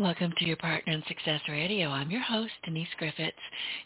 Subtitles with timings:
[0.00, 1.90] Welcome to your Partner in Success Radio.
[1.90, 3.32] I'm your host, Denise Griffitts,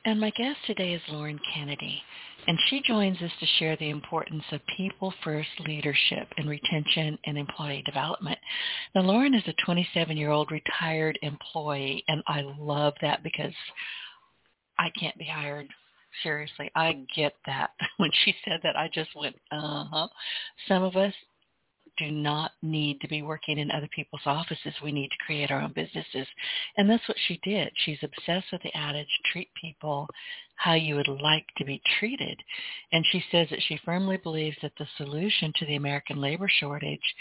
[0.05, 2.01] and my guest today is Lauren Kennedy.
[2.47, 7.83] And she joins us to share the importance of people-first leadership and retention and employee
[7.85, 8.39] development.
[8.95, 13.55] Now, Lauren is a 27-year-old retired employee, and I love that because
[14.79, 15.67] I can't be hired.
[16.23, 17.71] Seriously, I get that.
[17.97, 20.07] When she said that, I just went, uh-huh.
[20.69, 21.13] Some of us
[21.97, 24.75] do not need to be working in other people's offices.
[24.83, 26.27] We need to create our own businesses.
[26.77, 27.71] And that's what she did.
[27.85, 30.09] She's obsessed with the adage, treat people
[30.57, 32.39] how you would like to be treated.
[32.93, 37.15] And she says that she firmly believes that the solution to the American labor shortage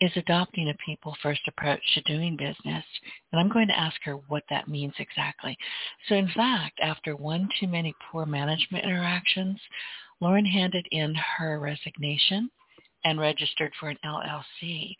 [0.00, 2.84] is adopting a people-first approach to doing business.
[3.32, 5.56] And I'm going to ask her what that means exactly.
[6.08, 9.60] So in fact, after one too many poor management interactions,
[10.20, 12.50] Lauren handed in her resignation
[13.04, 14.94] and registered for an LLC.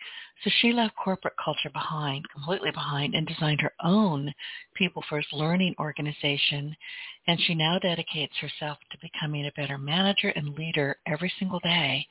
[0.45, 4.33] So she left corporate culture behind, completely behind, and designed her own
[4.75, 6.77] People First Learning organization.
[7.27, 12.07] And she now dedicates herself to becoming a better manager and leader every single day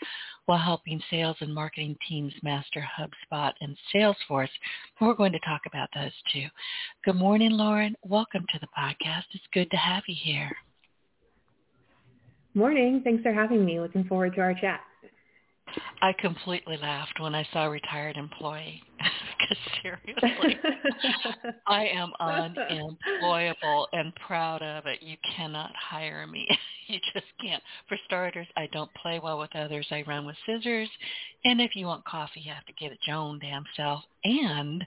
[0.46, 4.50] while helping sales and marketing teams master HubSpot and Salesforce.
[5.00, 6.48] We're going to talk about those too.
[7.06, 7.96] Good morning, Lauren.
[8.04, 9.24] Welcome to the podcast.
[9.34, 10.52] It's good to have you here.
[12.54, 13.02] Morning.
[13.04, 13.80] Thanks for having me.
[13.80, 14.82] Looking forward to our chat.
[16.02, 18.82] I completely laughed when I saw retired employee.
[19.40, 20.58] Because seriously,
[21.68, 25.02] I am unemployable and proud of it.
[25.02, 26.48] You cannot hire me.
[26.88, 27.62] you just can't.
[27.88, 29.88] For starters, I don't play well with others.
[29.92, 30.90] I run with scissors.
[31.46, 34.04] And if you want coffee, you have to get it your own damn self.
[34.24, 34.86] And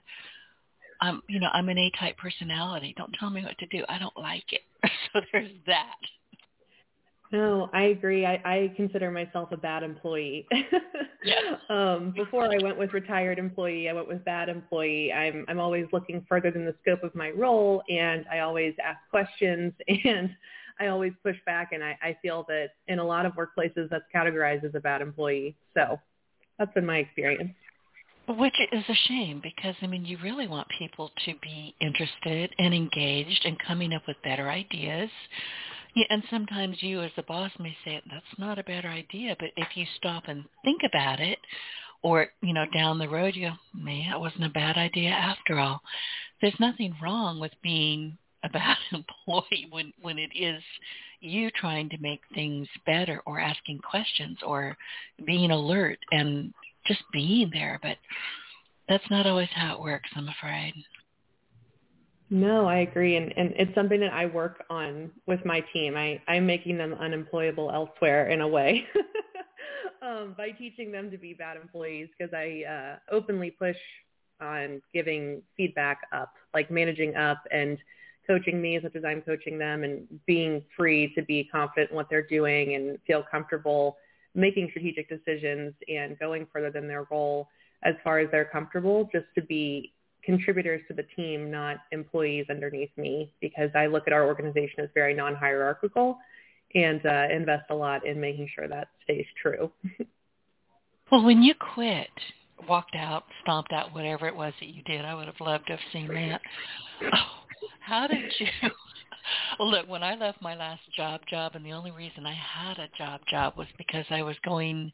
[0.99, 2.93] I'm, you know, I'm an A-type personality.
[2.97, 3.83] Don't tell me what to do.
[3.89, 4.61] I don't like it.
[5.13, 5.95] so there's that.
[7.31, 8.25] No, I agree.
[8.25, 10.45] I, I consider myself a bad employee.
[11.69, 15.13] um, before I went with retired employee, I went with bad employee.
[15.13, 18.99] I'm I'm always looking further than the scope of my role, and I always ask
[19.09, 20.29] questions, and
[20.79, 21.71] I always push back.
[21.71, 25.01] And I, I feel that in a lot of workplaces, that's categorized as a bad
[25.01, 25.55] employee.
[25.73, 25.97] So
[26.59, 27.51] that's been my experience.
[28.27, 32.73] Which is a shame because I mean you really want people to be interested and
[32.73, 35.09] engaged and coming up with better ideas
[35.95, 39.49] yeah, and sometimes you as the boss may say that's not a better idea, but
[39.57, 41.39] if you stop and think about it,
[42.03, 45.59] or you know down the road you go, man, that wasn't a bad idea after
[45.59, 45.81] all.
[46.41, 50.61] There's nothing wrong with being a bad employee when when it is
[51.19, 54.75] you trying to make things better or asking questions or
[55.25, 56.53] being alert and
[56.87, 57.97] just being there, but
[58.89, 60.73] that's not always how it works, I'm afraid.
[62.33, 63.17] No, I agree.
[63.17, 65.97] And, and it's something that I work on with my team.
[65.97, 68.85] I, I'm making them unemployable elsewhere in a way
[70.01, 73.75] um, by teaching them to be bad employees because I uh, openly push
[74.39, 77.77] on giving feedback up, like managing up and
[78.25, 81.97] coaching me as much as I'm coaching them and being free to be confident in
[81.97, 83.97] what they're doing and feel comfortable
[84.33, 87.49] making strategic decisions and going further than their role
[87.83, 89.91] as far as they're comfortable just to be
[90.23, 94.89] contributors to the team, not employees underneath me, because I look at our organization as
[94.93, 96.17] very non-hierarchical
[96.75, 99.71] and uh, invest a lot in making sure that stays true.
[101.11, 102.09] well, when you quit,
[102.67, 105.73] walked out, stomped out, whatever it was that you did, I would have loved to
[105.73, 106.41] have seen that.
[107.13, 107.43] Oh,
[107.79, 108.47] how did you?
[109.59, 112.77] Well, look, when I left my last job job, and the only reason I had
[112.77, 114.91] a job job was because I was going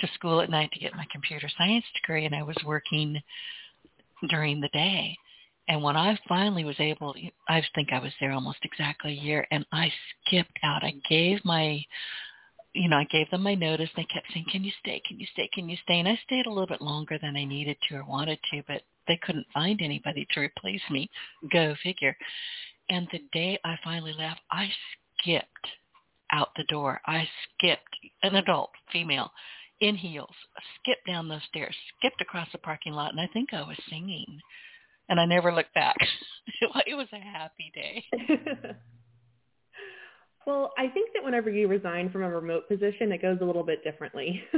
[0.00, 3.20] to school at night to get my computer science degree, and I was working
[4.28, 5.16] during the day.
[5.68, 7.14] And when I finally was able,
[7.48, 9.92] I think I was there almost exactly a year, and I
[10.26, 10.82] skipped out.
[10.82, 11.80] I gave my,
[12.74, 13.88] you know, I gave them my notice.
[13.94, 15.00] They kept saying, "Can you stay?
[15.06, 15.48] Can you stay?
[15.52, 18.04] Can you stay?" And I stayed a little bit longer than I needed to or
[18.04, 21.08] wanted to, but they couldn't find anybody to replace me.
[21.52, 22.16] Go figure.
[22.88, 24.72] And the day I finally left, I
[25.18, 25.68] skipped
[26.32, 27.00] out the door.
[27.06, 29.30] I skipped an adult female
[29.80, 30.34] in heels,
[30.80, 34.40] skipped down those stairs, skipped across the parking lot, and I think I was singing.
[35.08, 35.96] And I never looked back.
[36.86, 38.04] it was a happy day.
[40.46, 43.64] well, I think that whenever you resign from a remote position, it goes a little
[43.64, 44.40] bit differently.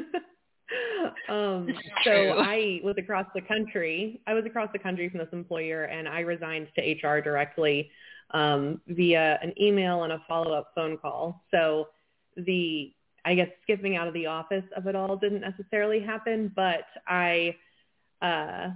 [1.30, 1.68] um,
[2.04, 4.20] so I was across the country.
[4.26, 7.90] I was across the country from this employer, and I resigned to HR directly
[8.32, 11.42] um, via an email and a follow-up phone call.
[11.50, 11.88] So
[12.36, 12.92] the
[13.24, 17.56] I guess skipping out of the office of it all didn't necessarily happen, but I
[18.20, 18.70] uh,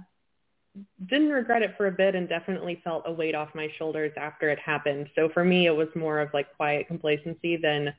[1.07, 4.49] didn't regret it for a bit and definitely felt a weight off my shoulders after
[4.49, 5.09] it happened.
[5.15, 7.93] So for me, it was more of like quiet complacency than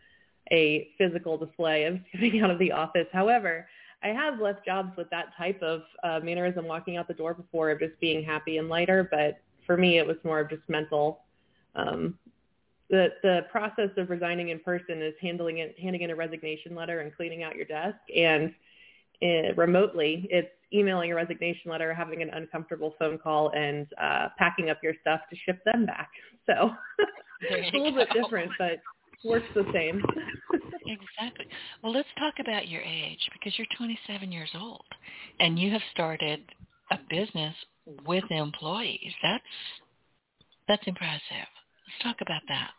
[0.51, 3.07] a physical display of skipping out of the office.
[3.13, 3.69] However,
[4.03, 7.71] I have left jobs with that type of uh, mannerism walking out the door before
[7.71, 11.25] of just being happy and lighter, but for me, it was more of just mental.
[11.75, 12.19] Um,
[12.91, 17.01] the the process of resigning in person is handling it, handing in a resignation letter
[17.01, 18.55] and cleaning out your desk, and
[19.23, 24.71] uh, remotely, it's emailing a resignation letter, having an uncomfortable phone call, and uh, packing
[24.71, 26.11] up your stuff to ship them back.
[26.47, 26.71] So
[27.43, 27.99] it's a little go.
[27.99, 28.79] bit different, but
[29.25, 30.03] works the same.
[30.87, 31.47] exactly.
[31.83, 34.85] Well, let's talk about your age because you're 27 years old
[35.41, 36.41] and you have started
[36.91, 37.55] a business
[38.07, 39.13] with employees.
[39.23, 39.45] That's
[40.69, 41.21] that's impressive.
[41.33, 42.71] Let's talk about that.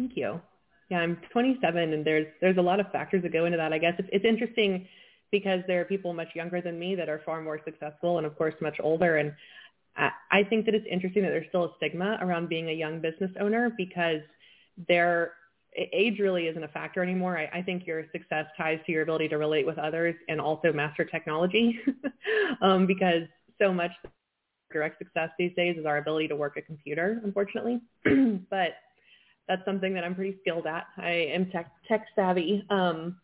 [0.00, 0.40] Thank you.
[0.88, 3.74] Yeah, I'm 27, and there's there's a lot of factors that go into that.
[3.74, 4.88] I guess it's, it's interesting
[5.30, 8.34] because there are people much younger than me that are far more successful, and of
[8.38, 9.18] course much older.
[9.18, 9.34] And
[9.96, 13.00] I, I think that it's interesting that there's still a stigma around being a young
[13.00, 14.22] business owner because
[14.88, 15.34] there
[15.76, 17.36] age really isn't a factor anymore.
[17.36, 20.72] I, I think your success ties to your ability to relate with others and also
[20.72, 21.78] master technology
[22.62, 23.24] um, because
[23.60, 23.92] so much
[24.72, 27.80] direct success these days is our ability to work a computer, unfortunately.
[28.50, 28.70] but
[29.50, 30.86] that's something that I'm pretty skilled at.
[30.96, 32.64] I am tech, tech savvy.
[32.70, 33.16] Um,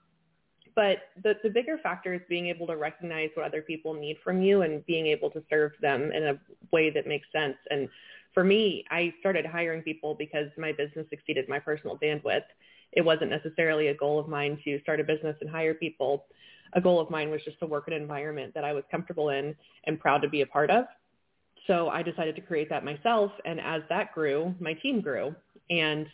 [0.74, 4.42] but the, the bigger factor is being able to recognize what other people need from
[4.42, 6.34] you and being able to serve them in a
[6.72, 7.56] way that makes sense.
[7.70, 7.88] And
[8.34, 12.42] for me, I started hiring people because my business exceeded my personal bandwidth.
[12.92, 16.26] It wasn't necessarily a goal of mine to start a business and hire people.
[16.72, 19.28] A goal of mine was just to work in an environment that I was comfortable
[19.28, 20.86] in and proud to be a part of.
[21.66, 23.32] So I decided to create that myself.
[23.44, 25.34] And as that grew, my team grew.
[25.70, 26.06] And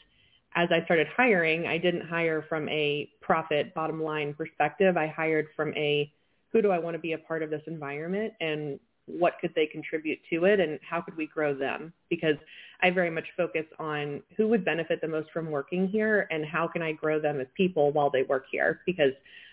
[0.54, 4.96] as I started hiring, I didn't hire from a profit bottom line perspective.
[4.96, 6.12] I hired from a
[6.52, 9.66] who do I want to be a part of this environment and what could they
[9.66, 11.92] contribute to it and how could we grow them?
[12.08, 12.36] Because
[12.82, 16.68] I very much focus on who would benefit the most from working here and how
[16.68, 18.80] can I grow them as people while they work here?
[18.86, 19.12] Because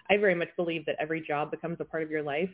[0.09, 2.49] I very much believe that every job becomes a part of your life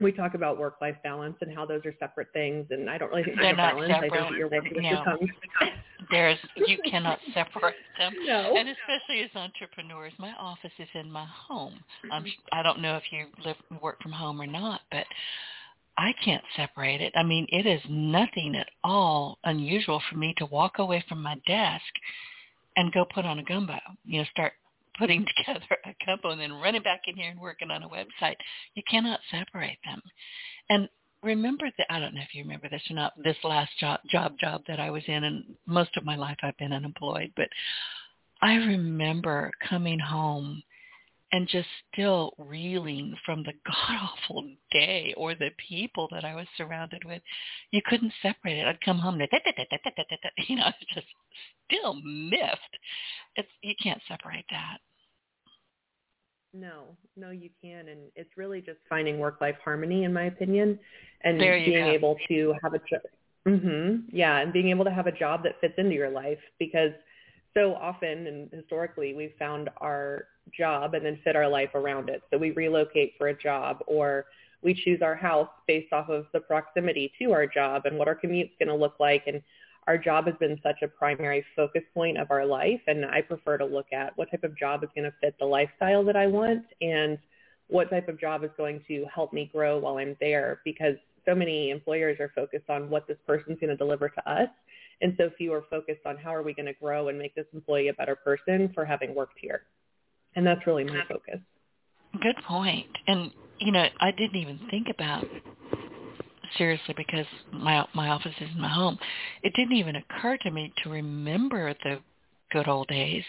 [0.00, 3.24] we talk about work-life balance and how those are separate things, and I don't really
[3.24, 3.90] think they're, they're balance.
[3.90, 4.12] separate.
[4.12, 5.18] I think that your work no.
[6.10, 8.56] There's you cannot separate them, no.
[8.56, 10.12] and especially as entrepreneurs.
[10.18, 11.74] My office is in my home.
[12.10, 15.04] I'm, I don't know if you live work from home or not, but
[15.98, 17.12] I can't separate it.
[17.16, 21.34] I mean, it is nothing at all unusual for me to walk away from my
[21.46, 21.82] desk
[22.76, 23.78] and go put on a gumbo.
[24.04, 24.52] You know, start
[24.98, 28.36] putting together a couple and then running back in here and working on a website.
[28.74, 30.02] You cannot separate them.
[30.70, 30.88] And
[31.22, 34.38] remember that I don't know if you remember this or not, this last job job
[34.38, 37.48] job that I was in and most of my life I've been unemployed, but
[38.40, 40.62] I remember coming home
[41.32, 46.46] and just still reeling from the god awful day or the people that I was
[46.56, 47.22] surrounded with.
[47.70, 48.66] You couldn't separate it.
[48.66, 49.28] I'd come home and
[50.48, 51.06] you know, just
[51.70, 52.78] still miffed.
[53.36, 54.78] It's you can't separate that.
[56.54, 56.84] No,
[57.16, 60.78] no, you can, and it's really just finding work-life harmony, in my opinion,
[61.22, 61.90] and being go.
[61.90, 63.02] able to have a job.
[63.46, 64.16] Mm-hmm.
[64.16, 66.92] Yeah, and being able to have a job that fits into your life because
[67.54, 72.22] so often and historically we've found our job and then fit our life around it.
[72.30, 74.26] So we relocate for a job or
[74.62, 78.14] we choose our house based off of the proximity to our job and what our
[78.14, 79.42] commute's going to look like and
[79.88, 83.56] our job has been such a primary focus point of our life and I prefer
[83.56, 86.26] to look at what type of job is going to fit the lifestyle that I
[86.26, 87.18] want and
[87.68, 91.34] what type of job is going to help me grow while I'm there because so
[91.34, 94.50] many employers are focused on what this person's going to deliver to us
[95.00, 97.46] and so few are focused on how are we going to grow and make this
[97.54, 99.62] employee a better person for having worked here.
[100.36, 101.40] And that's really my focus.
[102.20, 102.88] Good point.
[103.06, 105.24] And you know, I didn't even think about
[106.56, 108.98] seriously because my my office is my home.
[109.42, 111.98] It didn't even occur to me to remember the
[112.50, 113.24] good old days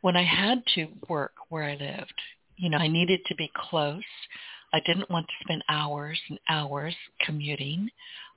[0.00, 2.20] when I had to work where I lived.
[2.56, 4.02] You know, I needed to be close.
[4.72, 6.94] I didn't want to spend hours and hours
[7.24, 7.88] commuting.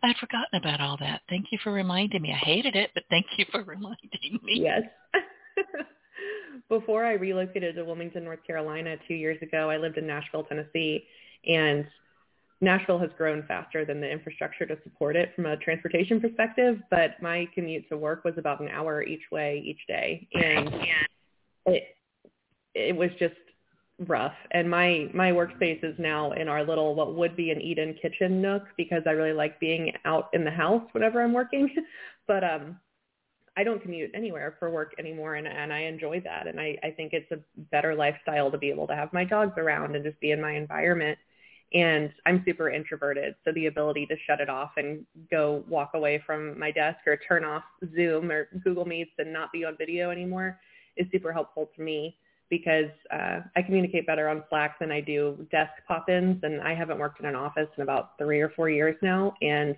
[0.03, 1.21] I had forgotten about all that.
[1.29, 2.31] Thank you for reminding me.
[2.31, 4.61] I hated it, but thank you for reminding me.
[4.61, 4.83] Yes.
[6.69, 11.03] Before I relocated to Wilmington, North Carolina two years ago, I lived in Nashville, Tennessee,
[11.47, 11.85] and
[12.61, 17.11] Nashville has grown faster than the infrastructure to support it from a transportation perspective, but
[17.21, 20.27] my commute to work was about an hour each way each day.
[20.33, 20.69] And
[21.65, 21.83] it,
[22.75, 23.35] it was just
[24.07, 24.33] rough.
[24.51, 28.41] And my my workspace is now in our little what would be an Eden kitchen
[28.41, 31.69] nook because I really like being out in the house whenever I'm working.
[32.27, 32.77] but um
[33.57, 36.91] I don't commute anywhere for work anymore and, and I enjoy that and I, I
[36.91, 37.39] think it's a
[37.71, 40.53] better lifestyle to be able to have my dogs around and just be in my
[40.53, 41.17] environment.
[41.73, 46.21] And I'm super introverted, so the ability to shut it off and go walk away
[46.25, 47.63] from my desk or turn off
[47.95, 50.59] Zoom or Google Meets and not be on video anymore
[50.97, 52.17] is super helpful to me
[52.49, 56.97] because uh, I communicate better on Slack than I do desk pop-ins, and I haven't
[56.97, 59.75] worked in an office in about three or four years now, and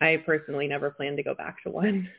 [0.00, 2.08] I personally never plan to go back to one.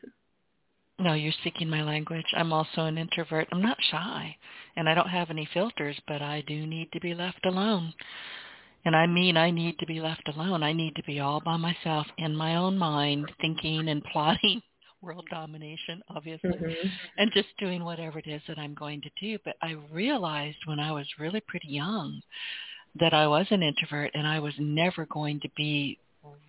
[1.01, 2.25] No, you're speaking my language.
[2.35, 3.47] I'm also an introvert.
[3.53, 4.35] I'm not shy,
[4.75, 7.93] and I don't have any filters, but I do need to be left alone.
[8.85, 10.63] And I mean I need to be left alone.
[10.63, 14.61] I need to be all by myself in my own mind, thinking and plotting
[15.01, 16.87] world domination, obviously, mm-hmm.
[17.17, 19.37] and just doing whatever it is that I'm going to do.
[19.45, 22.21] But I realized when I was really pretty young
[22.99, 25.97] that I was an introvert and I was never going to be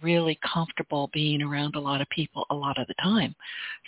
[0.02, 3.34] really comfortable being around a lot of people a lot of the time.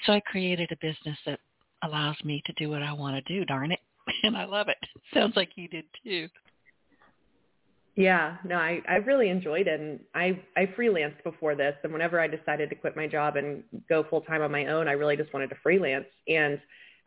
[0.07, 1.41] So I created a business that
[1.83, 3.81] allows me to do what I want to do, darn it.
[4.25, 4.77] And I love it.
[5.15, 6.29] Sounds like you did too.
[7.95, 9.79] Yeah, no, I, I really enjoyed it.
[9.81, 11.75] And I, I freelanced before this.
[11.85, 14.89] And whenever I decided to quit my job and go full time on my own,
[14.89, 16.07] I really just wanted to freelance.
[16.27, 16.61] And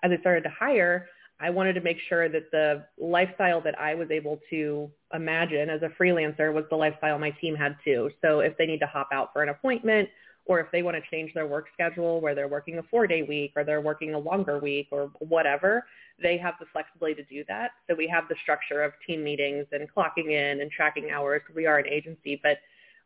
[0.04, 1.08] as I started to hire,
[1.40, 5.82] I wanted to make sure that the lifestyle that I was able to imagine as
[5.82, 8.12] a freelancer was the lifestyle my team had too.
[8.22, 10.08] So if they need to hop out for an appointment
[10.46, 13.24] or if they want to change their work schedule where they're working a four day
[13.24, 15.86] week or they're working a longer week or whatever,
[16.22, 17.72] they have the flexibility to do that.
[17.90, 21.42] So we have the structure of team meetings and clocking in and tracking hours.
[21.54, 22.60] We are an agency, but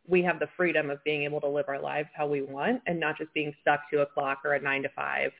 [0.08, 3.00] we have the freedom of being able to live our lives how we want and
[3.00, 5.31] not just being stuck to a clock or a nine to five.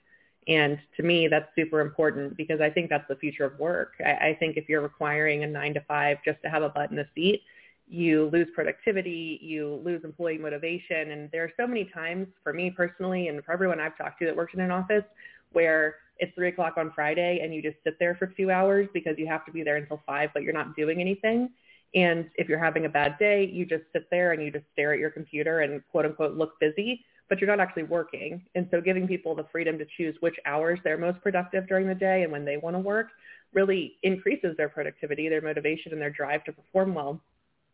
[0.48, 3.94] And to me, that's super important because I think that's the future of work.
[4.04, 6.90] I, I think if you're requiring a nine to five just to have a butt
[6.92, 7.42] in the seat,
[7.90, 11.12] you lose productivity, you lose employee motivation.
[11.12, 14.26] And there are so many times for me personally and for everyone I've talked to
[14.26, 15.04] that works in an office
[15.52, 19.16] where it's three o'clock on Friday and you just sit there for two hours because
[19.18, 21.50] you have to be there until five, but you're not doing anything.
[21.96, 24.94] And if you're having a bad day, you just sit there and you just stare
[24.94, 28.46] at your computer and quote unquote look busy, but you're not actually working.
[28.54, 31.96] And so giving people the freedom to choose which hours they're most productive during the
[31.96, 33.08] day and when they want to work
[33.52, 37.20] really increases their productivity, their motivation, and their drive to perform well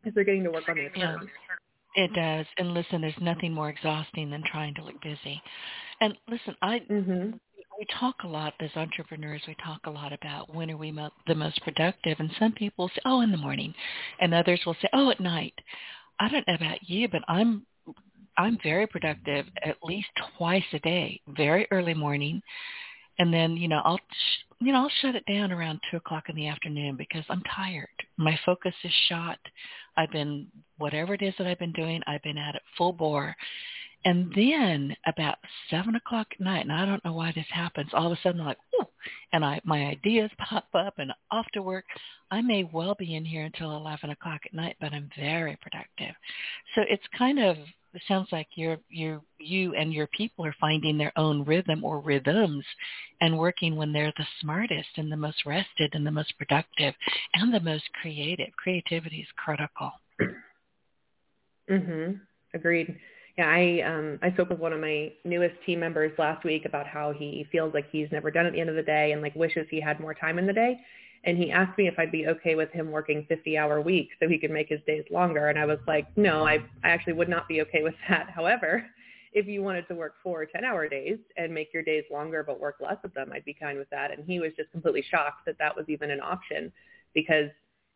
[0.06, 1.30] as they're getting to work on their terms.
[1.96, 2.46] Yeah, it does.
[2.58, 5.42] And listen, there's nothing more exhausting than trying to look busy.
[6.02, 7.38] And listen, I mm-hmm
[7.78, 9.42] we talk a lot as entrepreneurs.
[9.48, 12.90] We talk a lot about when are we mo- the most productive, and some people
[12.90, 13.74] say, "Oh, in the morning,"
[14.20, 15.54] and others will say, "Oh, at night."
[16.20, 17.66] I don't know about you, but I'm
[18.38, 20.08] I'm very productive at least
[20.38, 22.42] twice a day, very early morning,
[23.20, 24.00] and then you know I'll
[24.60, 27.88] you know I'll shut it down around two o'clock in the afternoon because I'm tired.
[28.18, 29.40] My focus is shot.
[29.98, 30.48] I've been
[30.78, 33.36] whatever it is that I've been doing, I've been at it full bore,
[34.06, 35.38] and then about
[35.70, 38.42] seven o'clock at night, and I don't know why this happens, all of a sudden
[38.42, 38.86] I'm like, Ooh,
[39.34, 41.86] and I my ideas pop up and off to work.
[42.32, 46.16] I may well be in here until eleven o'clock at night, but I'm very productive.
[46.76, 47.58] So it's kind of
[47.96, 52.00] it sounds like you're you you and your people are finding their own rhythm or
[52.00, 52.66] rhythms
[53.22, 56.94] and working when they're the smartest and the most rested and the most productive
[57.34, 58.50] and the most creative.
[58.58, 59.92] Creativity is critical.
[61.70, 62.22] Mhm.
[62.54, 63.00] Agreed
[63.38, 66.88] yeah, I um I spoke with one of my newest team members last week about
[66.88, 69.36] how he feels like he's never done at the end of the day and like
[69.36, 70.80] wishes he had more time in the day.
[71.26, 74.30] And he asked me if I'd be okay with him working 50 hour weeks so
[74.30, 75.50] he could make his days longer.
[75.50, 78.30] And I was like, no, I, I actually would not be okay with that.
[78.30, 78.86] However,
[79.34, 82.60] if you wanted to work four 10 hour days and make your days longer but
[82.60, 84.12] work less of them, I'd be fine with that.
[84.12, 86.72] And he was just completely shocked that that was even an option
[87.14, 87.50] because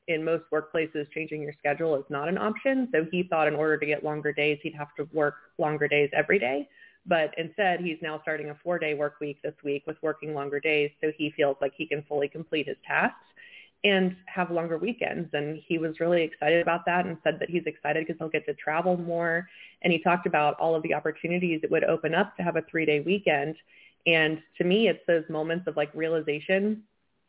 [0.08, 2.90] in most workplaces, changing your schedule is not an option.
[2.92, 6.10] So he thought in order to get longer days, he'd have to work longer days
[6.14, 6.68] every day.
[7.06, 10.92] But instead, he's now starting a four-day work week this week with working longer days.
[11.02, 13.26] So he feels like he can fully complete his tasks
[13.84, 15.30] and have longer weekends.
[15.34, 18.46] And he was really excited about that and said that he's excited because he'll get
[18.46, 19.48] to travel more.
[19.82, 22.62] And he talked about all of the opportunities it would open up to have a
[22.70, 23.56] three-day weekend.
[24.06, 26.84] And to me, it's those moments of like realization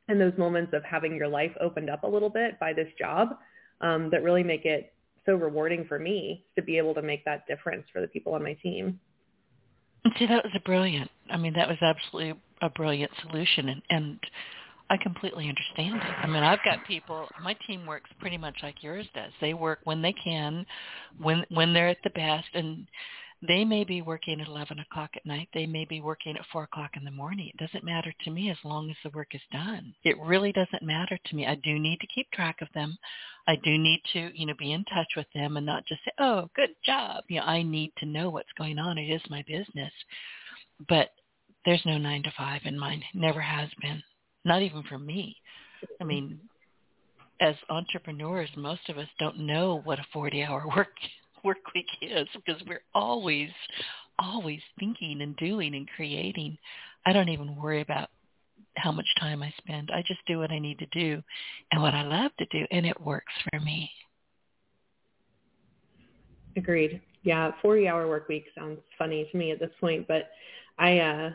[0.08, 3.38] and those moments of having your life opened up a little bit by this job
[3.80, 4.92] um, that really make it
[5.26, 8.42] so rewarding for me to be able to make that difference for the people on
[8.42, 8.98] my team.
[10.18, 11.10] See, that was a brilliant.
[11.30, 14.20] I mean, that was absolutely a brilliant solution, and, and
[14.88, 16.14] I completely understand it.
[16.22, 17.28] I mean, I've got people.
[17.42, 19.32] My team works pretty much like yours does.
[19.40, 20.66] They work when they can,
[21.18, 22.86] when when they're at the best, and
[23.46, 25.48] They may be working at 11 o'clock at night.
[25.54, 27.48] They may be working at 4 o'clock in the morning.
[27.48, 29.94] It doesn't matter to me as long as the work is done.
[30.04, 31.46] It really doesn't matter to me.
[31.46, 32.98] I do need to keep track of them.
[33.48, 36.10] I do need to, you know, be in touch with them and not just say,
[36.18, 37.24] oh, good job.
[37.28, 38.98] You know, I need to know what's going on.
[38.98, 39.92] It is my business.
[40.86, 41.08] But
[41.64, 43.02] there's no nine to five in mine.
[43.14, 44.02] Never has been.
[44.44, 45.36] Not even for me.
[45.98, 46.38] I mean,
[47.40, 50.92] as entrepreneurs, most of us don't know what a 40-hour work
[51.44, 53.50] work week is because we're always,
[54.18, 56.58] always thinking and doing and creating.
[57.06, 58.10] I don't even worry about
[58.76, 59.90] how much time I spend.
[59.92, 61.22] I just do what I need to do
[61.72, 63.90] and what I love to do, and it works for me.
[66.56, 67.00] Agreed.
[67.22, 70.30] Yeah, 40-hour work week sounds funny to me at this point, but
[70.78, 71.30] I uh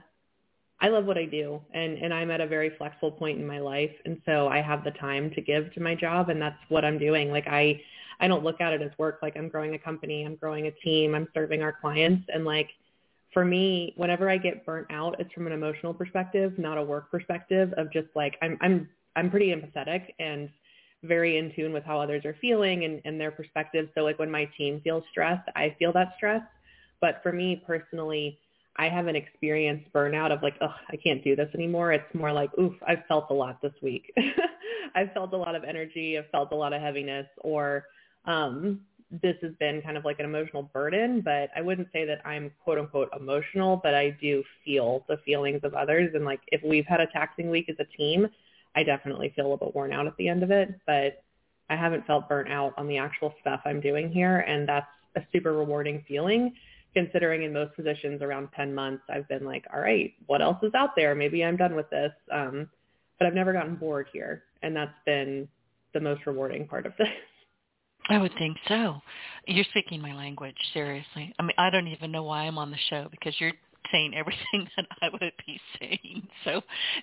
[0.81, 3.59] I love what I do and, and I'm at a very flexible point in my
[3.59, 3.91] life.
[4.03, 6.97] And so I have the time to give to my job and that's what I'm
[6.97, 7.31] doing.
[7.31, 7.81] Like I,
[8.19, 9.19] I don't look at it as work.
[9.21, 12.25] Like I'm growing a company, I'm growing a team, I'm serving our clients.
[12.33, 12.69] And like
[13.33, 17.11] for me, whenever I get burnt out, it's from an emotional perspective, not a work
[17.11, 20.49] perspective of just like, I'm, I'm, I'm pretty empathetic and
[21.03, 23.89] very in tune with how others are feeling and, and their perspective.
[23.95, 26.41] So like when my team feels stressed, I feel that stress.
[27.01, 28.39] But for me personally,
[28.77, 31.93] I haven't experienced burnout of like, oh, I can't do this anymore.
[31.93, 34.13] It's more like, oof, I've felt a lot this week.
[34.95, 36.17] I've felt a lot of energy.
[36.17, 37.85] I've felt a lot of heaviness or
[38.25, 38.81] um,
[39.21, 42.51] this has been kind of like an emotional burden, but I wouldn't say that I'm
[42.63, 46.11] quote unquote emotional, but I do feel the feelings of others.
[46.13, 48.27] And like if we've had a taxing week as a team,
[48.75, 51.23] I definitely feel a little bit worn out at the end of it, but
[51.69, 54.39] I haven't felt burnt out on the actual stuff I'm doing here.
[54.39, 56.53] And that's a super rewarding feeling
[56.95, 60.73] considering in most positions around 10 months, I've been like, all right, what else is
[60.73, 61.13] out there?
[61.13, 62.11] Maybe I'm done with this.
[62.31, 62.69] Um,
[63.19, 64.43] but I've never gotten bored here.
[64.63, 65.47] And that's been
[65.93, 67.07] the most rewarding part of this.
[68.09, 69.01] I would think so.
[69.47, 71.33] You're speaking my language, seriously.
[71.39, 73.53] I mean, I don't even know why I'm on the show because you're
[73.91, 76.27] saying everything that I would be saying.
[76.43, 76.61] So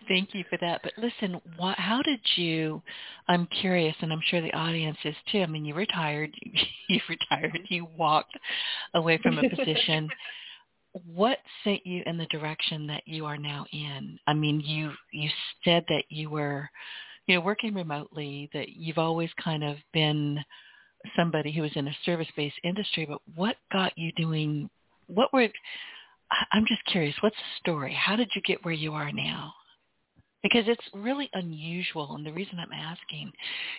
[0.09, 0.81] thank you for that.
[0.83, 1.41] But listen,
[1.77, 2.83] how did you,
[3.29, 5.41] I'm curious, and I'm sure the audience is too.
[5.41, 6.53] I mean, you retired, you,
[6.89, 8.37] you retired, you walked
[8.95, 10.09] away from a position.
[11.07, 14.19] what sent you in the direction that you are now in?
[14.27, 15.31] I mean, you, you
[15.65, 16.69] said that you were,
[17.27, 20.39] you know, working remotely, that you've always kind of been
[21.17, 24.69] somebody who was in a service-based industry, but what got you doing,
[25.07, 25.49] what were,
[26.53, 27.95] I'm just curious, what's the story?
[27.95, 29.55] How did you get where you are now?
[30.43, 33.31] Because it's really unusual, and the reason I'm asking,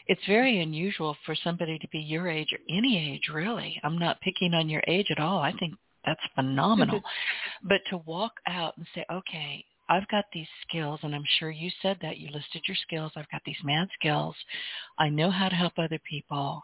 [0.07, 3.79] it's very unusual for somebody to be your age or any age, really.
[3.83, 5.39] I'm not picking on your age at all.
[5.39, 5.73] I think
[6.05, 7.01] that's phenomenal.
[7.63, 11.69] but to walk out and say, okay, I've got these skills, and I'm sure you
[11.81, 12.17] said that.
[12.17, 13.11] You listed your skills.
[13.15, 14.35] I've got these mad skills.
[14.97, 16.63] I know how to help other people.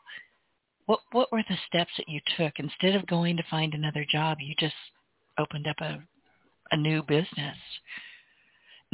[0.90, 4.40] What what were the steps that you took instead of going to find another job?
[4.42, 4.74] You just
[5.38, 6.02] opened up a
[6.72, 7.58] a new business.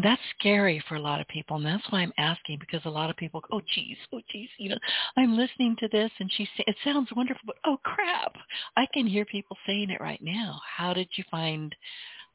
[0.04, 3.10] That's scary for a lot of people, and that's why I'm asking because a lot
[3.10, 4.78] of people, go, oh geez, oh geez, you know,
[5.16, 8.34] I'm listening to this, and she it sounds wonderful, but oh crap,
[8.76, 10.60] I can hear people saying it right now.
[10.68, 11.74] How did you find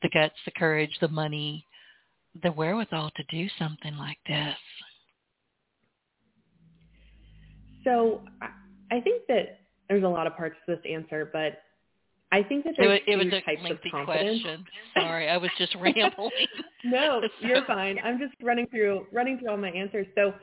[0.00, 1.66] the guts, the courage, the money,
[2.42, 4.56] the wherewithal to do something like this?
[7.84, 8.22] So
[8.90, 11.62] I think that there's a lot of parts to this answer, but
[12.32, 14.42] I think that there's it, two it was types lengthy of confidence.
[14.42, 14.64] Question.
[14.94, 16.30] Sorry, I was just rambling.
[16.84, 17.98] no, you're fine.
[18.04, 20.06] I'm just running through running through all my answers.
[20.14, 20.34] So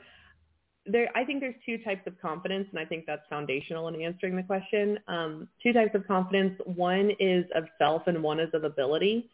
[0.85, 4.35] there, I think there's two types of confidence, and I think that's foundational in answering
[4.35, 4.99] the question.
[5.07, 6.59] Um, two types of confidence.
[6.65, 9.29] One is of self, and one is of ability.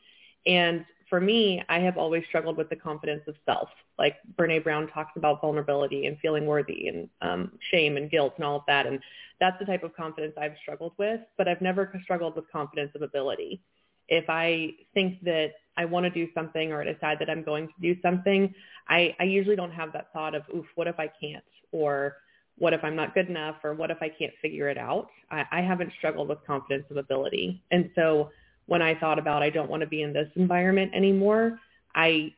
[0.45, 3.70] And for me, I have always struggled with the confidence of self.
[3.98, 8.46] Like Brene Brown talks about vulnerability and feeling worthy and um, shame and guilt and
[8.46, 8.86] all of that.
[8.86, 9.00] And
[9.39, 13.02] that's the type of confidence I've struggled with, but I've never struggled with confidence of
[13.02, 13.62] ability.
[14.08, 17.74] If I think that I want to do something or decide that I'm going to
[17.82, 18.54] do something,
[18.88, 21.44] I, I usually don't have that thought of, oof, what if I can't?
[21.72, 22.18] Or
[22.58, 23.56] what if I'm not good enough?
[23.63, 25.08] Or what if I can't figure it out?
[25.32, 27.63] I, I haven't struggled with confidence of ability.
[27.72, 28.30] And so
[28.65, 31.60] when I thought about I don't want to be in this environment anymore,
[31.95, 32.34] I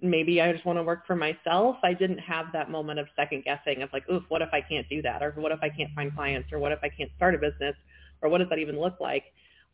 [0.00, 1.76] maybe I just want to work for myself.
[1.82, 4.88] I didn't have that moment of second guessing of like, oof, what if I can't
[4.88, 5.22] do that?
[5.22, 6.52] Or what if I can't find clients?
[6.52, 7.74] Or what if I can't start a business?
[8.22, 9.24] Or what does that even look like?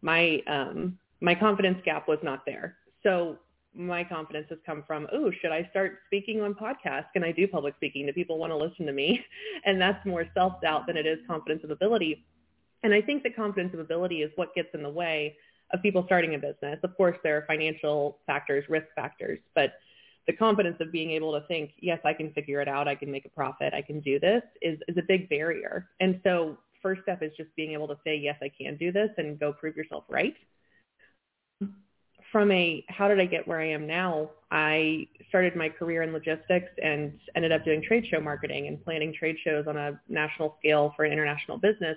[0.02, 2.76] My um my confidence gap was not there.
[3.02, 3.38] So
[3.74, 7.06] my confidence has come from, oh, should I start speaking on podcasts?
[7.12, 8.06] Can I do public speaking?
[8.06, 9.24] Do people want to listen to me?
[9.66, 12.24] And that's more self-doubt than it is confidence of ability.
[12.82, 15.36] And I think that confidence of ability is what gets in the way
[15.72, 16.78] of people starting a business.
[16.82, 19.74] Of course, there are financial factors, risk factors, but
[20.26, 22.88] the confidence of being able to think, yes, I can figure it out.
[22.88, 23.74] I can make a profit.
[23.74, 25.90] I can do this is, is a big barrier.
[26.00, 29.10] And so first step is just being able to say, yes, I can do this
[29.18, 30.34] and go prove yourself right.
[32.34, 36.12] from a how did I get where I am now, I started my career in
[36.12, 40.56] logistics and ended up doing trade show marketing and planning trade shows on a national
[40.58, 41.96] scale for an international business.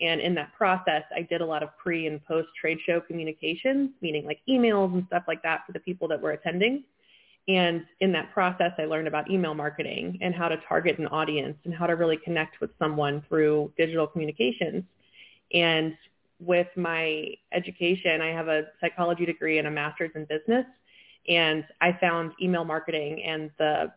[0.00, 3.90] And in that process, I did a lot of pre and post trade show communications,
[4.00, 6.84] meaning like emails and stuff like that for the people that were attending.
[7.48, 11.56] And in that process, I learned about email marketing and how to target an audience
[11.64, 14.84] and how to really connect with someone through digital communications.
[15.54, 15.96] And
[16.40, 20.66] with my education, I have a psychology degree and a master's in business.
[21.26, 23.92] And I found email marketing and the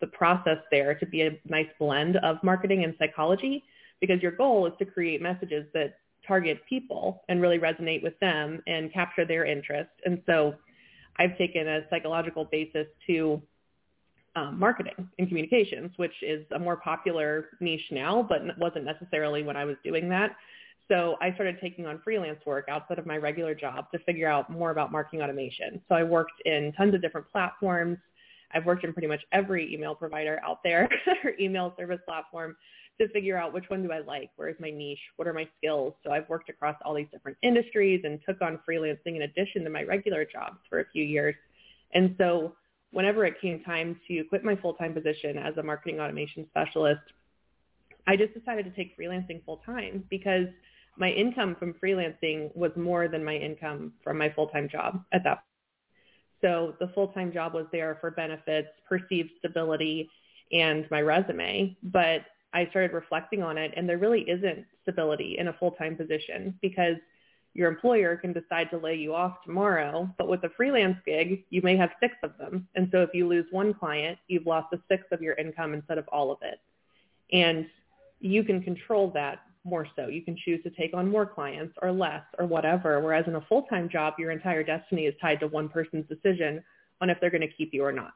[0.00, 3.64] the process there to be a nice blend of marketing and psychology
[4.00, 8.62] because your goal is to create messages that target people and really resonate with them
[8.66, 9.90] and capture their interest.
[10.04, 10.54] And so
[11.18, 13.40] I've taken a psychological basis to
[14.34, 19.56] um, marketing and communications, which is a more popular niche now, but wasn't necessarily when
[19.56, 20.36] I was doing that.
[20.88, 24.50] So I started taking on freelance work outside of my regular job to figure out
[24.50, 25.80] more about marketing automation.
[25.88, 27.98] So I worked in tons of different platforms.
[28.54, 30.88] I've worked in pretty much every email provider out there
[31.24, 32.56] or email service platform
[33.00, 34.30] to figure out which one do I like?
[34.36, 34.98] Where is my niche?
[35.16, 35.94] What are my skills?
[36.04, 39.70] So I've worked across all these different industries and took on freelancing in addition to
[39.70, 41.34] my regular jobs for a few years.
[41.92, 42.56] And so
[42.92, 47.02] whenever it came time to quit my full-time position as a marketing automation specialist,
[48.06, 50.46] I just decided to take freelancing full time because
[50.96, 55.34] my income from freelancing was more than my income from my full-time job at that
[55.34, 55.42] point.
[56.42, 60.08] So the full-time job was there for benefits, perceived stability,
[60.52, 61.76] and my resume.
[61.82, 62.22] But
[62.56, 66.96] I started reflecting on it and there really isn't stability in a full-time position because
[67.52, 71.60] your employer can decide to lay you off tomorrow, but with a freelance gig, you
[71.60, 72.66] may have six of them.
[72.74, 75.98] And so if you lose one client, you've lost a sixth of your income instead
[75.98, 76.58] of all of it.
[77.30, 77.66] And
[78.20, 80.06] you can control that more so.
[80.06, 83.00] You can choose to take on more clients or less or whatever.
[83.00, 86.64] Whereas in a full-time job, your entire destiny is tied to one person's decision
[87.02, 88.14] on if they're going to keep you or not.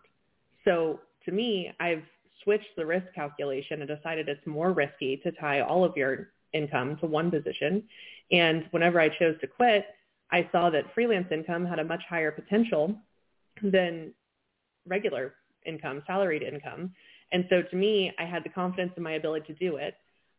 [0.64, 2.04] So to me, I've
[2.42, 6.96] switched the risk calculation and decided it's more risky to tie all of your income
[7.00, 7.82] to one position.
[8.32, 9.86] And whenever I chose to quit,
[10.30, 12.94] I saw that freelance income had a much higher potential
[13.62, 14.12] than
[14.86, 15.34] regular
[15.66, 16.92] income, salaried income.
[17.32, 19.94] And so to me, I had the confidence in my ability to do it.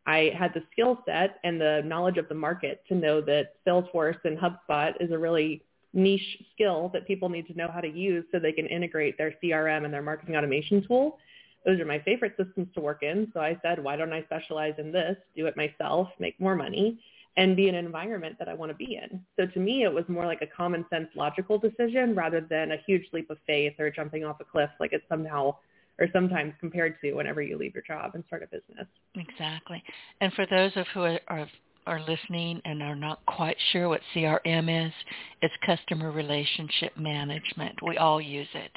[0.06, 4.18] I had the skill set and the knowledge of the market to know that Salesforce
[4.24, 8.26] and HubSpot is a really niche skill that people need to know how to use
[8.32, 11.20] so they can integrate their CRM and their marketing automation tool.
[11.66, 13.30] Those are my favorite systems to work in.
[13.34, 17.00] So I said, why don't I specialize in this, do it myself, make more money,
[17.38, 19.24] and be in an environment that I want to be in.
[19.40, 22.78] So to me, it was more like a common sense, logical decision rather than a
[22.86, 25.56] huge leap of faith or jumping off a cliff like it's somehow
[26.00, 28.88] or sometimes compared to whenever you leave your job and start a business.
[29.16, 29.84] Exactly.
[30.20, 31.48] And for those of who are,
[31.86, 34.94] are listening and are not quite sure what CRM is,
[35.42, 37.78] it's customer relationship management.
[37.86, 38.72] We all use it,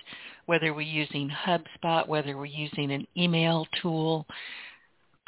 [0.46, 4.26] whether we're using HubSpot, whether we're using an email tool.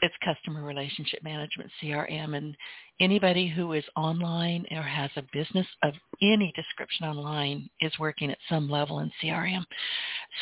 [0.02, 2.54] It's customer relationship management, CRM, and
[3.00, 8.38] anybody who is online or has a business of any description online is working at
[8.48, 9.64] some level in CRM.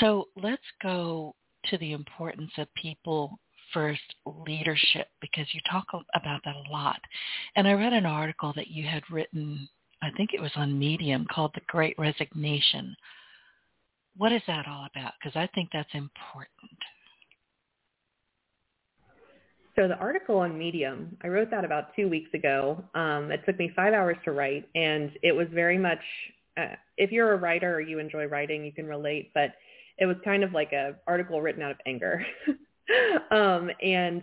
[0.01, 3.39] So let's go to the importance of people
[3.73, 4.01] first
[4.47, 7.01] leadership because you talk about that a lot.
[7.57, 9.69] And I read an article that you had written,
[10.03, 12.97] I think it was on Medium, called The Great Resignation.
[14.17, 15.13] What is that all about?
[15.19, 16.49] Because I think that's important.
[19.77, 22.83] So the article on Medium, I wrote that about two weeks ago.
[22.95, 25.99] Um, it took me five hours to write, and it was very much,
[26.57, 29.55] uh, if you're a writer or you enjoy writing, you can relate, but
[29.99, 32.25] it was kind of like an article written out of anger.
[33.33, 34.23] um, and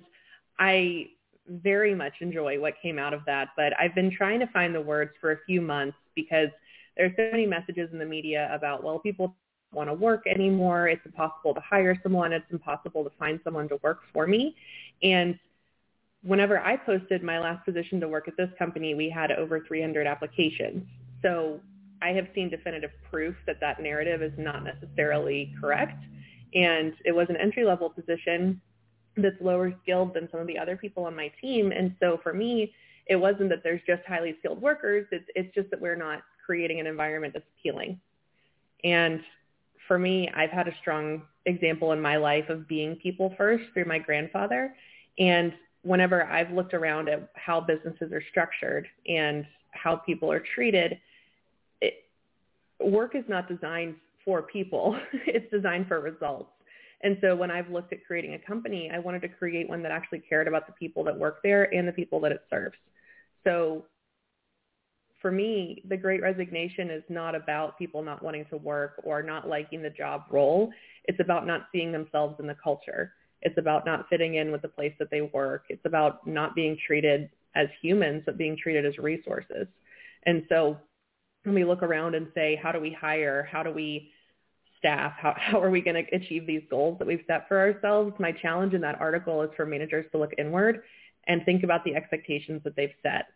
[0.58, 1.08] I
[1.47, 4.82] very much enjoy what came out of that, but I've been trying to find the
[4.82, 6.47] words for a few months because
[6.95, 9.36] there's so many messages in the media about, well, people
[9.71, 10.88] want to work anymore.
[10.88, 12.34] It's impossible to hire someone.
[12.34, 14.55] It's impossible to find someone to work for me.
[15.03, 15.38] And
[16.23, 20.07] whenever I posted my last position to work at this company, we had over 300
[20.07, 20.84] applications.
[21.21, 21.60] So
[22.01, 26.03] I have seen definitive proof that that narrative is not necessarily correct.
[26.53, 28.62] And it was an entry-level position
[29.17, 31.71] that's lower skilled than some of the other people on my team.
[31.71, 32.73] And so for me,
[33.07, 35.07] it wasn't that there's just highly skilled workers.
[35.12, 37.99] It's, it's just that we're not creating an environment that's appealing.
[38.84, 39.21] And
[39.91, 43.84] for me, I've had a strong example in my life of being people first through
[43.84, 44.73] my grandfather.
[45.19, 45.51] And
[45.82, 50.97] whenever I've looked around at how businesses are structured and how people are treated,
[52.80, 54.97] work is not designed for people.
[55.27, 56.51] it's designed for results.
[57.01, 59.91] And so when I've looked at creating a company, I wanted to create one that
[59.91, 62.77] actually cared about the people that work there and the people that it serves.
[63.43, 63.84] So
[65.21, 69.47] for me, the great resignation is not about people not wanting to work or not
[69.47, 70.71] liking the job role.
[71.05, 73.13] It's about not seeing themselves in the culture.
[73.41, 75.65] It's about not fitting in with the place that they work.
[75.69, 79.67] It's about not being treated as humans, but being treated as resources.
[80.25, 80.77] And so
[81.43, 83.47] when we look around and say, how do we hire?
[83.51, 84.12] How do we
[84.77, 85.13] staff?
[85.17, 88.13] How, how are we going to achieve these goals that we've set for ourselves?
[88.19, 90.81] My challenge in that article is for managers to look inward
[91.27, 93.27] and think about the expectations that they've set.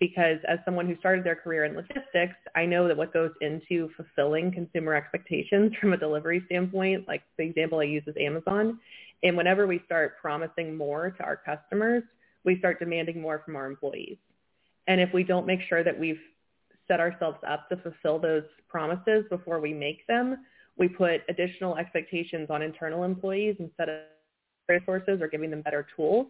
[0.00, 3.90] Because as someone who started their career in logistics, I know that what goes into
[3.96, 8.80] fulfilling consumer expectations from a delivery standpoint, like the example I use is Amazon.
[9.22, 12.02] And whenever we start promising more to our customers,
[12.44, 14.16] we start demanding more from our employees.
[14.88, 16.18] And if we don't make sure that we've
[16.88, 20.38] set ourselves up to fulfill those promises before we make them,
[20.78, 23.98] we put additional expectations on internal employees instead of
[24.68, 26.26] resources or giving them better tools.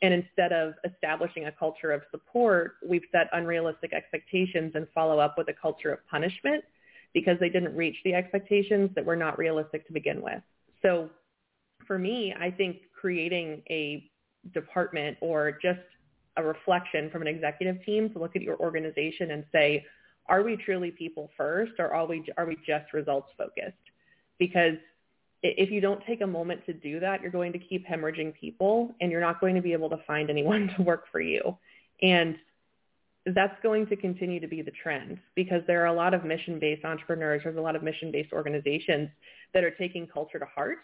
[0.00, 5.36] And instead of establishing a culture of support, we've set unrealistic expectations and follow up
[5.36, 6.64] with a culture of punishment
[7.14, 10.40] because they didn't reach the expectations that were not realistic to begin with.
[10.82, 11.10] So
[11.86, 14.08] for me, I think creating a
[14.54, 15.80] department or just
[16.36, 19.84] a reflection from an executive team to look at your organization and say,
[20.26, 23.76] are we truly people first or are we, are we just results focused?
[24.38, 24.76] Because
[25.42, 28.94] if you don't take a moment to do that, you're going to keep hemorrhaging people
[29.00, 31.56] and you're not going to be able to find anyone to work for you.
[32.02, 32.36] And
[33.34, 36.84] that's going to continue to be the trend because there are a lot of mission-based
[36.84, 39.08] entrepreneurs, there's a lot of mission-based organizations
[39.54, 40.78] that are taking culture to heart.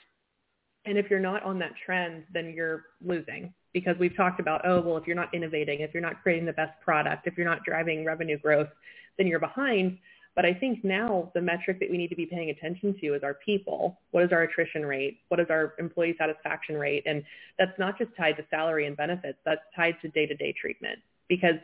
[0.85, 4.81] And if you're not on that trend, then you're losing because we've talked about, oh,
[4.81, 7.65] well, if you're not innovating, if you're not creating the best product, if you're not
[7.65, 8.69] driving revenue growth,
[9.17, 9.99] then you're behind.
[10.37, 13.23] But I think now the metric that we need to be paying attention to is
[13.23, 14.01] our people.
[14.11, 15.21] What is our attrition rate?
[15.29, 17.05] What is our employee satisfaction rate?
[17.07, 17.23] And
[17.59, 19.39] that's not just tied to salary and benefits.
[19.45, 21.55] That's tied to day-to-day treatment because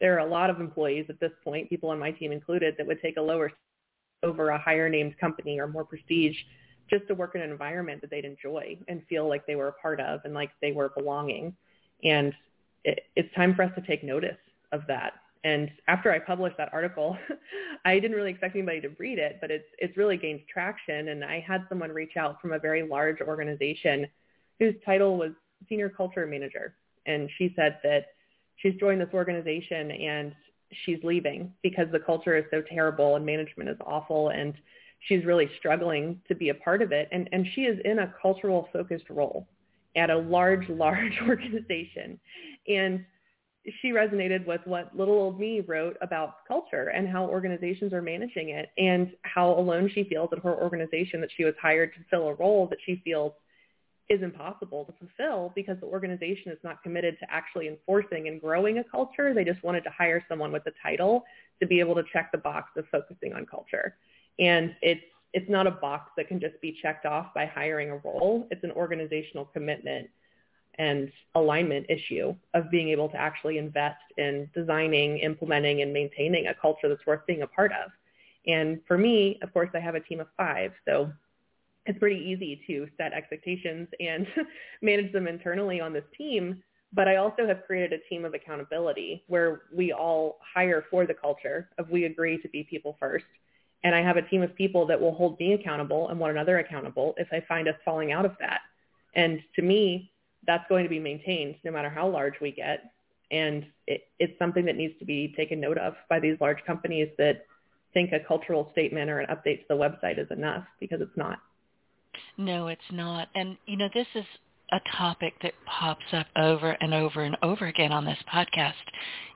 [0.00, 2.86] there are a lot of employees at this point, people on my team included, that
[2.86, 3.50] would take a lower
[4.22, 6.36] over a higher named company or more prestige
[6.88, 9.72] just to work in an environment that they'd enjoy and feel like they were a
[9.72, 11.54] part of and like they were belonging.
[12.04, 12.34] And
[12.84, 14.36] it, it's time for us to take notice
[14.72, 17.16] of that and after I published that article,
[17.84, 21.08] I didn't really expect anybody to read it, but it's it's really gained traction.
[21.08, 24.06] And I had someone reach out from a very large organization
[24.58, 25.32] whose title was
[25.68, 26.74] senior culture manager,
[27.06, 28.06] and she said that
[28.56, 30.34] she's joined this organization and
[30.84, 34.54] she's leaving because the culture is so terrible and management is awful and
[35.08, 37.08] she's really struggling to be a part of it.
[37.12, 39.48] And and she is in a cultural focused role
[39.96, 42.20] at a large large organization.
[42.68, 43.06] And
[43.80, 48.50] she resonated with what little old me wrote about culture and how organizations are managing
[48.50, 52.28] it and how alone she feels in her organization that she was hired to fill
[52.28, 53.32] a role that she feels
[54.08, 58.78] is impossible to fulfill because the organization is not committed to actually enforcing and growing
[58.78, 59.32] a culture.
[59.32, 61.24] They just wanted to hire someone with a title
[61.60, 63.96] to be able to check the box of focusing on culture.
[64.38, 67.98] And it's it's not a box that can just be checked off by hiring a
[67.98, 68.48] role.
[68.50, 70.10] It's an organizational commitment
[70.80, 76.54] and alignment issue of being able to actually invest in designing, implementing, and maintaining a
[76.54, 77.90] culture that's worth being a part of.
[78.46, 81.12] And for me, of course, I have a team of five, so
[81.84, 84.26] it's pretty easy to set expectations and
[84.82, 86.62] manage them internally on this team.
[86.94, 91.14] But I also have created a team of accountability where we all hire for the
[91.14, 93.26] culture of we agree to be people first.
[93.84, 96.58] And I have a team of people that will hold me accountable and one another
[96.58, 98.60] accountable if I find us falling out of that.
[99.14, 100.10] And to me,
[100.46, 102.92] that's going to be maintained no matter how large we get.
[103.30, 107.08] And it, it's something that needs to be taken note of by these large companies
[107.18, 107.46] that
[107.94, 111.38] think a cultural statement or an update to the website is enough because it's not.
[112.36, 113.28] No, it's not.
[113.34, 114.24] And, you know, this is
[114.72, 118.72] a topic that pops up over and over and over again on this podcast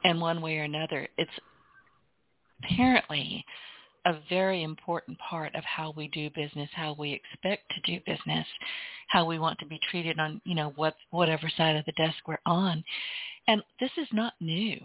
[0.05, 1.09] in one way or another.
[1.19, 1.31] It's
[2.63, 3.45] apparently
[4.05, 8.47] a very important part of how we do business, how we expect to do business,
[9.09, 12.17] how we want to be treated on, you know, what whatever side of the desk
[12.27, 12.85] we're on.
[13.49, 14.79] And this is not new,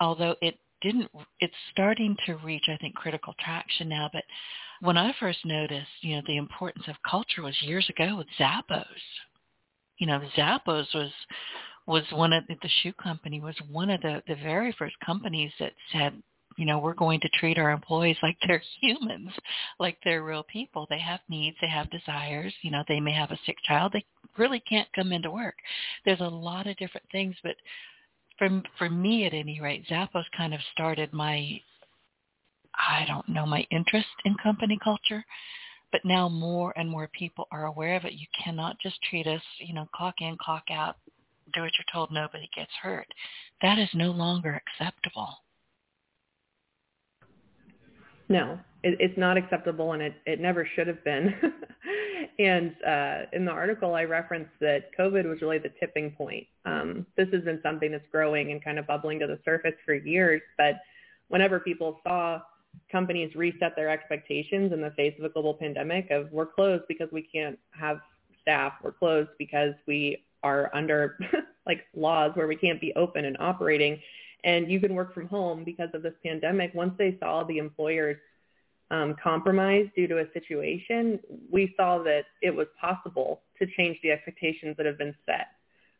[0.00, 4.24] although it didn't it's starting to reach I think critical traction now, but
[4.80, 8.84] when I first noticed, you know, the importance of culture was years ago with Zappos.
[9.98, 11.10] You know, Zappos was
[11.86, 15.72] was one of the, shoe company was one of the the very first companies that
[15.92, 16.22] said
[16.56, 19.30] you know, we're going to treat our employees like they're humans,
[19.78, 20.86] like they're real people.
[20.88, 22.52] They have needs, they have desires.
[22.62, 23.92] You know, they may have a sick child.
[23.92, 24.04] They
[24.38, 25.56] really can't come into work.
[26.04, 27.56] There's a lot of different things, but
[28.38, 31.60] for for me at any rate, Zappos kind of started my
[32.76, 35.24] I don't know my interest in company culture.
[35.92, 38.14] But now more and more people are aware of it.
[38.14, 40.96] You cannot just treat us, you know, clock in, clock out,
[41.52, 43.06] do what you're told, nobody gets hurt.
[43.62, 45.43] That is no longer acceptable.
[48.34, 51.32] No, it, it's not acceptable, and it it never should have been.
[52.40, 56.44] and uh, in the article, I referenced that COVID was really the tipping point.
[56.64, 59.94] Um, this has been something that's growing and kind of bubbling to the surface for
[59.94, 60.80] years, but
[61.28, 62.40] whenever people saw
[62.90, 67.08] companies reset their expectations in the face of a global pandemic of we're closed because
[67.12, 68.00] we can't have
[68.42, 71.16] staff, we're closed because we are under
[71.66, 74.00] like laws where we can't be open and operating
[74.44, 76.72] and you can work from home because of this pandemic.
[76.74, 78.16] Once they saw the employers
[78.90, 81.18] um, compromised due to a situation,
[81.50, 85.48] we saw that it was possible to change the expectations that have been set.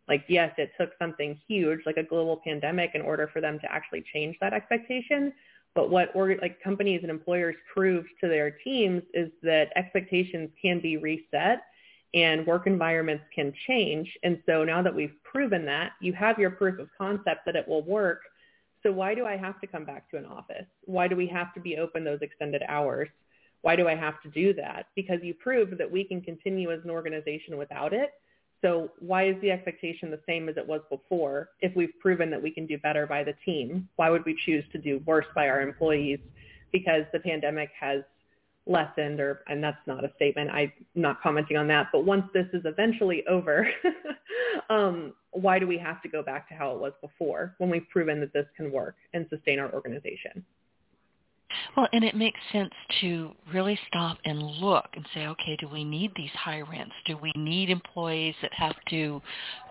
[0.07, 3.72] Like, yes, it took something huge, like a global pandemic, in order for them to
[3.72, 5.33] actually change that expectation.
[5.74, 10.80] But what or, like companies and employers proved to their teams is that expectations can
[10.80, 11.62] be reset
[12.12, 14.09] and work environments can change.
[14.22, 17.66] And so now that we've proven that, you have your proof of concept that it
[17.66, 18.20] will work.
[18.85, 20.66] So why do I have to come back to an office?
[20.85, 23.09] Why do we have to be open those extended hours?
[23.62, 24.88] Why do I have to do that?
[24.94, 28.11] Because you proved that we can continue as an organization without it.
[28.61, 32.42] So why is the expectation the same as it was before if we've proven that
[32.42, 33.88] we can do better by the team?
[33.97, 36.18] Why would we choose to do worse by our employees
[36.73, 38.03] because the pandemic has
[38.66, 42.47] lessened or and that's not a statement i'm not commenting on that but once this
[42.55, 43.68] is eventually over
[44.70, 47.88] um, why do we have to go back to how it was before when we've
[47.90, 50.44] proven that this can work and sustain our organization
[51.77, 55.85] well, and it makes sense to really stop and look and say, okay, do we
[55.85, 56.94] need these high rents?
[57.07, 59.23] Do we need employees that have to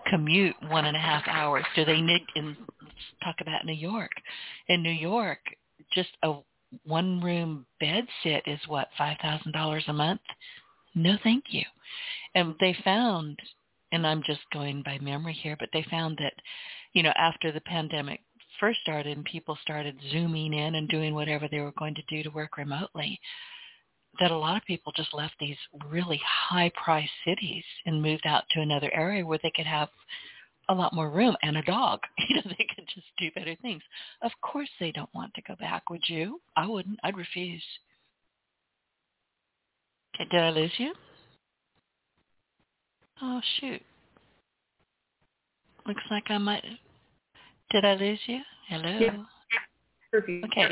[0.06, 1.64] commute one and a half hours?
[1.76, 4.12] Do they need, and let's talk about New York.
[4.68, 5.40] In New York,
[5.92, 6.36] just a
[6.84, 10.20] one room bed sit is what five thousand dollars a month
[10.94, 11.62] no thank you
[12.34, 13.38] and they found
[13.94, 16.34] and i'm just going by memory here but they found that
[16.92, 18.20] you know after the pandemic
[18.60, 22.22] first started and people started zooming in and doing whatever they were going to do
[22.22, 23.18] to work remotely
[24.20, 25.56] that a lot of people just left these
[25.90, 29.88] really high priced cities and moved out to another area where they could have
[30.68, 32.00] a lot more room and a dog.
[32.28, 33.82] You know, they could just do better things.
[34.22, 36.40] Of course they don't want to go back, would you?
[36.56, 36.98] I wouldn't.
[37.04, 37.62] I'd refuse.
[40.18, 40.94] Did I lose you?
[43.22, 43.82] Oh shoot.
[45.86, 46.64] Looks like I might
[47.70, 48.40] did I lose you?
[48.68, 48.98] Hello?
[49.00, 49.16] Yeah.
[50.44, 50.68] Okay.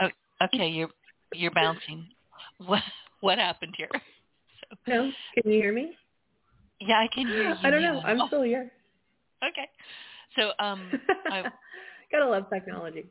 [0.00, 0.08] Oh,
[0.44, 0.88] okay, you're
[1.34, 2.06] you're bouncing.
[2.66, 2.82] What
[3.20, 3.90] what happened here?
[4.70, 4.76] So.
[4.88, 5.96] No, can you hear me?
[6.80, 7.54] Yeah, I can hear you.
[7.62, 8.00] I don't know.
[8.04, 8.70] I'm still here.
[9.44, 9.68] Okay.
[10.36, 10.90] So um
[11.30, 11.44] I
[12.10, 13.06] gotta love technology.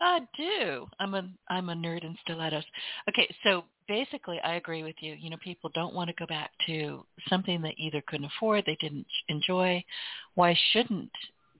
[0.00, 0.86] I do.
[1.00, 2.64] I'm a I'm a nerd in stilettos.
[3.08, 5.14] Okay, so basically I agree with you.
[5.18, 8.76] You know, people don't want to go back to something they either couldn't afford, they
[8.80, 9.84] didn't enjoy.
[10.34, 11.10] Why shouldn't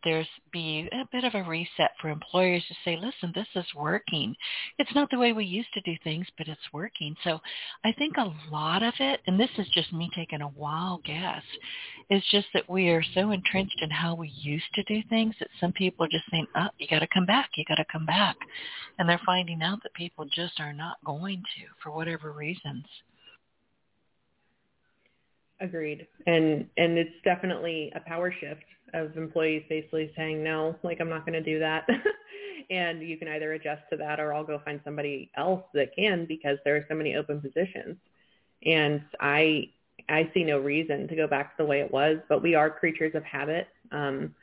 [0.05, 4.37] there's be a bit of a reset for employers to say, listen, this is working.
[4.79, 7.17] It's not the way we used to do things, but it's working.
[7.25, 7.41] So
[7.85, 11.43] I think a lot of it, and this is just me taking a wild guess,
[12.11, 15.49] is just that we are so entrenched in how we used to do things that
[15.61, 18.07] some people are just saying, oh, you got to come back, you got to come
[18.07, 18.37] back.
[18.99, 22.85] And they're finding out that people just are not going to for whatever reasons.
[25.61, 26.07] Agreed.
[26.27, 28.65] And and it's definitely a power shift
[28.95, 31.87] of employees basically saying no, like I'm not going to do that.
[32.71, 36.25] and you can either adjust to that or I'll go find somebody else that can
[36.27, 37.97] because there are so many open positions.
[38.65, 39.71] And I
[40.09, 42.71] I see no reason to go back to the way it was, but we are
[42.71, 43.69] creatures of habit.
[43.91, 44.35] Um,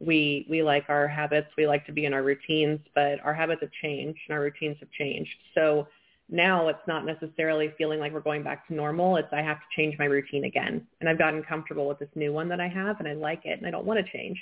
[0.00, 1.48] we we like our habits.
[1.56, 4.76] We like to be in our routines, but our habits have changed and our routines
[4.80, 5.36] have changed.
[5.54, 5.88] So
[6.30, 9.16] now it's not necessarily feeling like we're going back to normal.
[9.16, 10.86] It's I have to change my routine again.
[11.00, 13.58] And I've gotten comfortable with this new one that I have and I like it
[13.58, 14.38] and I don't want to change.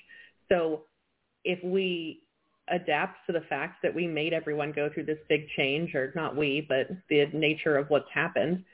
[0.50, 0.82] So
[1.44, 2.22] if we
[2.68, 6.36] adapt to the fact that we made everyone go through this big change or not
[6.36, 8.64] we, but the nature of what's happened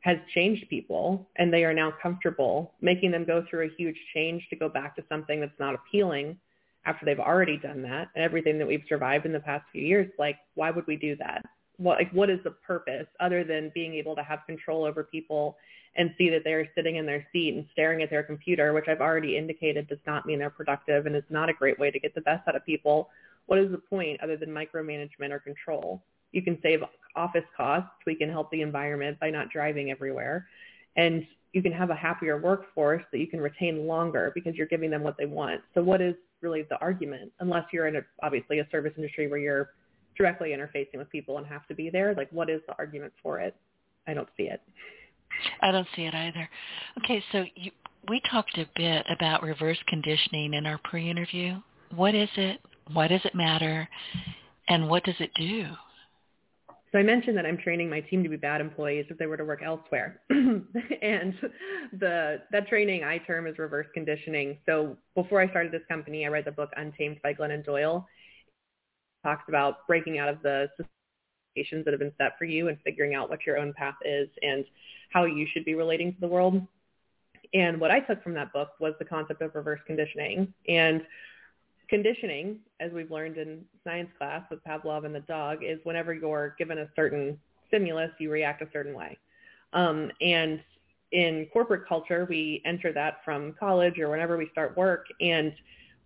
[0.00, 4.46] has changed people and they are now comfortable making them go through a huge change
[4.48, 6.38] to go back to something that's not appealing
[6.86, 10.10] after they've already done that and everything that we've survived in the past few years.
[10.18, 11.44] Like, why would we do that?
[11.80, 15.56] What like what is the purpose other than being able to have control over people
[15.96, 19.00] and see that they're sitting in their seat and staring at their computer, which I've
[19.00, 22.14] already indicated does not mean they're productive and is not a great way to get
[22.14, 23.08] the best out of people.
[23.46, 26.02] What is the point other than micromanagement or control?
[26.30, 26.80] You can save
[27.16, 27.90] office costs.
[28.06, 30.46] We can help the environment by not driving everywhere.
[30.96, 34.90] And you can have a happier workforce that you can retain longer because you're giving
[34.90, 35.60] them what they want.
[35.74, 37.32] So what is really the argument?
[37.40, 39.70] Unless you're in a, obviously a service industry where you're
[40.20, 42.14] directly interfacing with people and have to be there.
[42.14, 43.56] Like, what is the argument for it?
[44.06, 44.60] I don't see it.
[45.62, 46.48] I don't see it either.
[46.98, 47.70] Okay, so you,
[48.08, 51.56] we talked a bit about reverse conditioning in our pre-interview.
[51.94, 52.60] What is it?
[52.92, 53.88] Why does it matter?
[54.68, 55.64] And what does it do?
[56.92, 59.36] So I mentioned that I'm training my team to be bad employees if they were
[59.36, 60.20] to work elsewhere.
[60.30, 61.34] and
[61.98, 64.58] the that training I term as reverse conditioning.
[64.66, 68.06] So before I started this company, I read the book Untamed by Glennon Doyle.
[69.22, 70.68] Talks about breaking out of the
[71.54, 74.28] expectations that have been set for you and figuring out what your own path is
[74.42, 74.64] and
[75.10, 76.66] how you should be relating to the world.
[77.52, 80.52] And what I took from that book was the concept of reverse conditioning.
[80.68, 81.02] And
[81.88, 86.54] conditioning, as we've learned in science class with Pavlov and the dog, is whenever you're
[86.58, 89.18] given a certain stimulus, you react a certain way.
[89.72, 90.60] Um, and
[91.12, 95.52] in corporate culture, we enter that from college or whenever we start work, and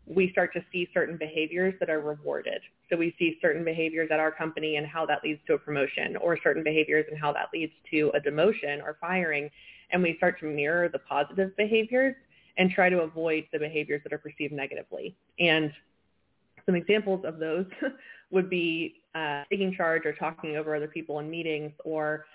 [0.06, 2.62] we start to see certain behaviors that are rewarded.
[2.94, 6.16] So we see certain behaviors at our company and how that leads to a promotion,
[6.16, 9.50] or certain behaviors and how that leads to a demotion or firing,
[9.90, 12.14] and we start to mirror the positive behaviors
[12.56, 15.16] and try to avoid the behaviors that are perceived negatively.
[15.40, 15.72] And
[16.66, 17.66] some examples of those
[18.30, 22.26] would be uh, taking charge or talking over other people in meetings or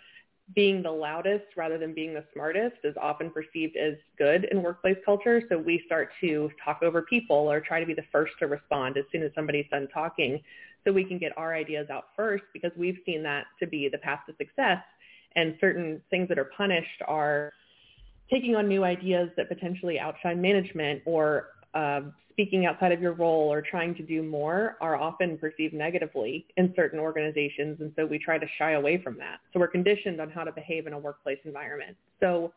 [0.55, 4.97] being the loudest rather than being the smartest is often perceived as good in workplace
[5.05, 5.41] culture.
[5.49, 8.97] So we start to talk over people or try to be the first to respond
[8.97, 10.41] as soon as somebody's done talking
[10.83, 13.97] so we can get our ideas out first because we've seen that to be the
[13.97, 14.79] path to success.
[15.35, 17.53] And certain things that are punished are
[18.31, 22.01] taking on new ideas that potentially outshine management or uh,
[22.39, 26.71] speaking outside of your role or trying to do more are often perceived negatively in
[26.73, 27.75] certain organizations.
[27.81, 29.39] And so we try to shy away from that.
[29.51, 31.97] So we're conditioned on how to behave in a workplace environment.
[32.21, 32.53] So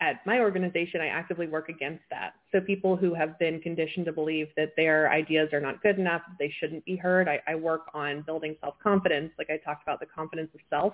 [0.00, 2.34] at my organization, I actively work against that.
[2.52, 6.22] So people who have been conditioned to believe that their ideas are not good enough,
[6.38, 10.06] they shouldn't be heard, I, I work on building self-confidence, like I talked about the
[10.06, 10.92] confidence of self,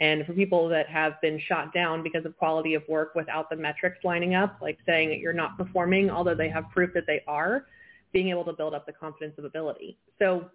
[0.00, 3.56] and for people that have been shot down because of quality of work without the
[3.56, 7.22] metrics lining up, like saying that you're not performing, although they have proof that they
[7.26, 7.66] are,
[8.12, 9.98] being able to build up the confidence of ability.
[10.18, 10.50] So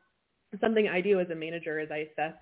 [0.61, 2.33] something I do as a manager is I assess,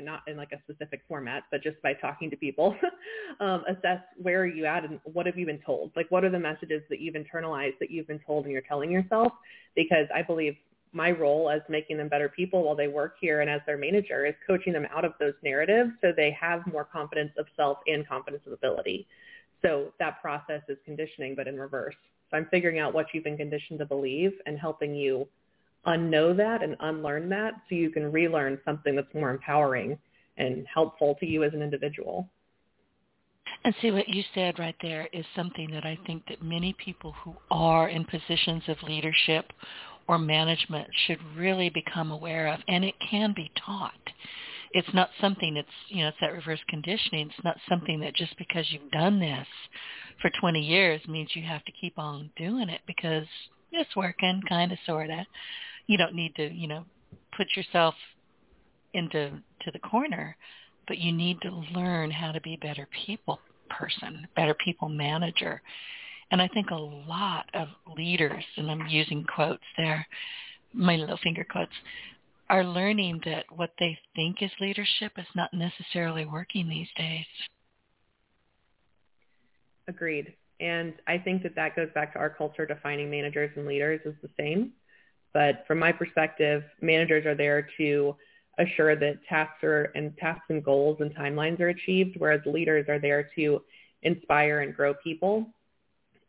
[0.00, 2.74] not in like a specific format, but just by talking to people,
[3.40, 5.92] um, assess where are you at and what have you been told?
[5.94, 8.90] Like what are the messages that you've internalized that you've been told and you're telling
[8.90, 9.32] yourself?
[9.76, 10.56] Because I believe
[10.92, 14.26] my role as making them better people while they work here and as their manager
[14.26, 18.06] is coaching them out of those narratives so they have more confidence of self and
[18.08, 19.06] confidence of ability.
[19.62, 21.94] So that process is conditioning, but in reverse.
[22.30, 25.28] So I'm figuring out what you've been conditioned to believe and helping you
[25.86, 29.98] unknow that and unlearn that so you can relearn something that's more empowering
[30.36, 32.28] and helpful to you as an individual.
[33.64, 37.14] And see what you said right there is something that I think that many people
[37.22, 39.52] who are in positions of leadership
[40.10, 43.92] or management should really become aware of, and it can be taught.
[44.72, 47.28] It's not something that's, you know, it's that reverse conditioning.
[47.28, 49.46] It's not something that just because you've done this
[50.20, 53.24] for 20 years means you have to keep on doing it because
[53.70, 55.20] it's working, kind of, sort of.
[55.86, 56.84] You don't need to, you know,
[57.36, 57.94] put yourself
[58.92, 59.30] into
[59.60, 60.36] to the corner,
[60.88, 63.38] but you need to learn how to be a better people
[63.68, 65.62] person, better people manager.
[66.30, 70.06] And I think a lot of leaders, and I'm using quotes there,
[70.72, 71.72] my little finger quotes,
[72.48, 77.26] are learning that what they think is leadership is not necessarily working these days.
[79.88, 80.34] Agreed.
[80.60, 84.14] And I think that that goes back to our culture defining managers and leaders as
[84.22, 84.72] the same.
[85.32, 88.14] But from my perspective, managers are there to
[88.58, 92.98] assure that tasks are and tasks and goals and timelines are achieved, whereas leaders are
[92.98, 93.62] there to
[94.02, 95.46] inspire and grow people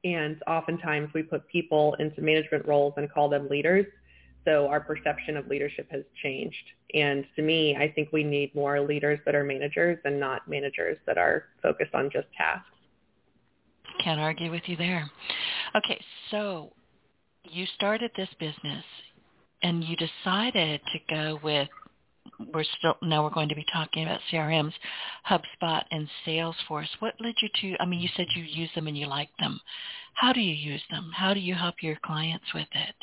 [0.03, 3.85] and oftentimes we put people into management roles and call them leaders.
[4.45, 6.55] So our perception of leadership has changed.
[6.95, 10.97] And to me, I think we need more leaders that are managers and not managers
[11.05, 12.65] that are focused on just tasks.
[14.03, 15.09] Can't argue with you there.
[15.75, 15.99] Okay,
[16.31, 16.71] so
[17.43, 18.83] you started this business
[19.61, 21.69] and you decided to go with
[22.53, 24.74] we're still now we're going to be talking about CRMs,
[25.30, 26.88] HubSpot and Salesforce.
[26.99, 27.82] What led you to?
[27.82, 29.59] I mean, you said you use them and you like them.
[30.13, 31.11] How do you use them?
[31.15, 32.95] How do you help your clients with it?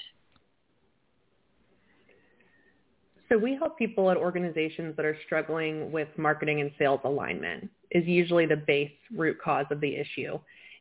[3.28, 8.06] So we help people at organizations that are struggling with marketing and sales alignment is
[8.06, 10.38] usually the base root cause of the issue.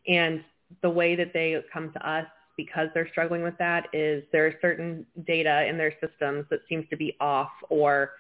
[0.08, 0.44] And
[0.82, 2.26] the way that they come to us
[2.56, 6.86] because they're struggling with that is there are certain data in their systems that seems
[6.90, 8.12] to be off or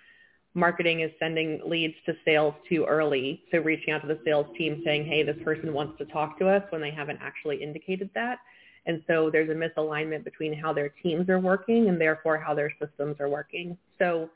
[0.58, 3.43] marketing is sending leads to sales too early.
[3.51, 6.49] So reaching out to the sales team saying, hey, this person wants to talk to
[6.49, 8.39] us when they haven't actually indicated that.
[8.88, 12.72] And so there's a misalignment between how their teams are working and therefore how their
[12.82, 13.78] systems are working.
[13.99, 14.30] So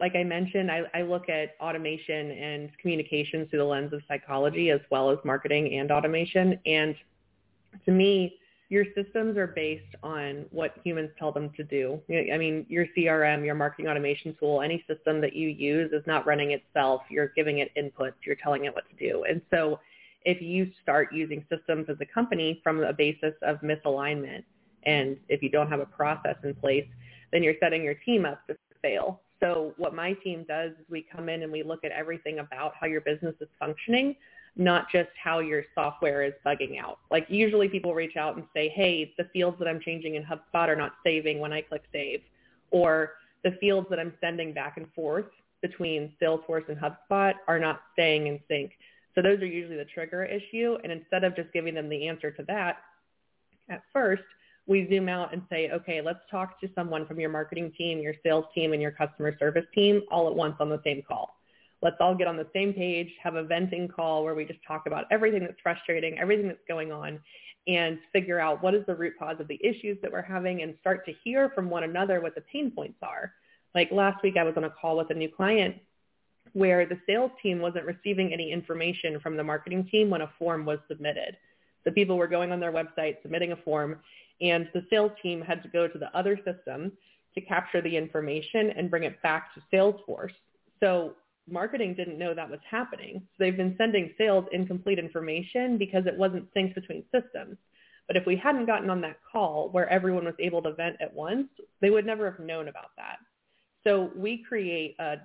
[0.00, 4.70] like I mentioned, I, I look at automation and communications through the lens of psychology
[4.70, 6.58] as well as marketing and automation.
[6.66, 6.96] And
[7.84, 8.38] to me,
[8.74, 12.00] your systems are based on what humans tell them to do.
[12.10, 16.26] I mean, your CRM, your marketing automation tool, any system that you use is not
[16.26, 17.02] running itself.
[17.08, 18.14] You're giving it inputs.
[18.26, 19.22] You're telling it what to do.
[19.28, 19.78] And so
[20.24, 24.42] if you start using systems as a company from a basis of misalignment,
[24.84, 26.86] and if you don't have a process in place,
[27.32, 29.20] then you're setting your team up to fail.
[29.38, 32.72] So what my team does is we come in and we look at everything about
[32.80, 34.16] how your business is functioning,
[34.56, 36.98] not just how your software is bugging out.
[37.10, 40.68] Like usually people reach out and say, hey, the fields that I'm changing in HubSpot
[40.68, 42.20] are not saving when I click save,
[42.70, 45.26] or the fields that I'm sending back and forth
[45.60, 48.72] between Salesforce and HubSpot are not staying in sync.
[49.14, 50.76] So those are usually the trigger issue.
[50.82, 52.78] And instead of just giving them the answer to that
[53.68, 54.22] at first,
[54.66, 58.14] we zoom out and say, okay, let's talk to someone from your marketing team, your
[58.22, 61.36] sales team, and your customer service team all at once on the same call.
[61.84, 64.86] Let's all get on the same page, have a venting call where we just talk
[64.86, 67.20] about everything that's frustrating, everything that's going on,
[67.66, 70.74] and figure out what is the root cause of the issues that we're having and
[70.80, 73.34] start to hear from one another what the pain points are.
[73.74, 75.76] Like last week, I was on a call with a new client
[76.54, 80.64] where the sales team wasn't receiving any information from the marketing team when a form
[80.64, 81.36] was submitted.
[81.84, 83.98] The people were going on their website, submitting a form,
[84.40, 86.92] and the sales team had to go to the other system
[87.34, 90.32] to capture the information and bring it back to Salesforce.
[90.80, 91.14] So
[91.48, 93.20] marketing didn't know that was happening.
[93.20, 97.56] So they've been sending sales incomplete information because it wasn't synced between systems.
[98.06, 101.12] But if we hadn't gotten on that call where everyone was able to vent at
[101.12, 101.48] once,
[101.80, 103.16] they would never have known about that.
[103.82, 105.16] So we create a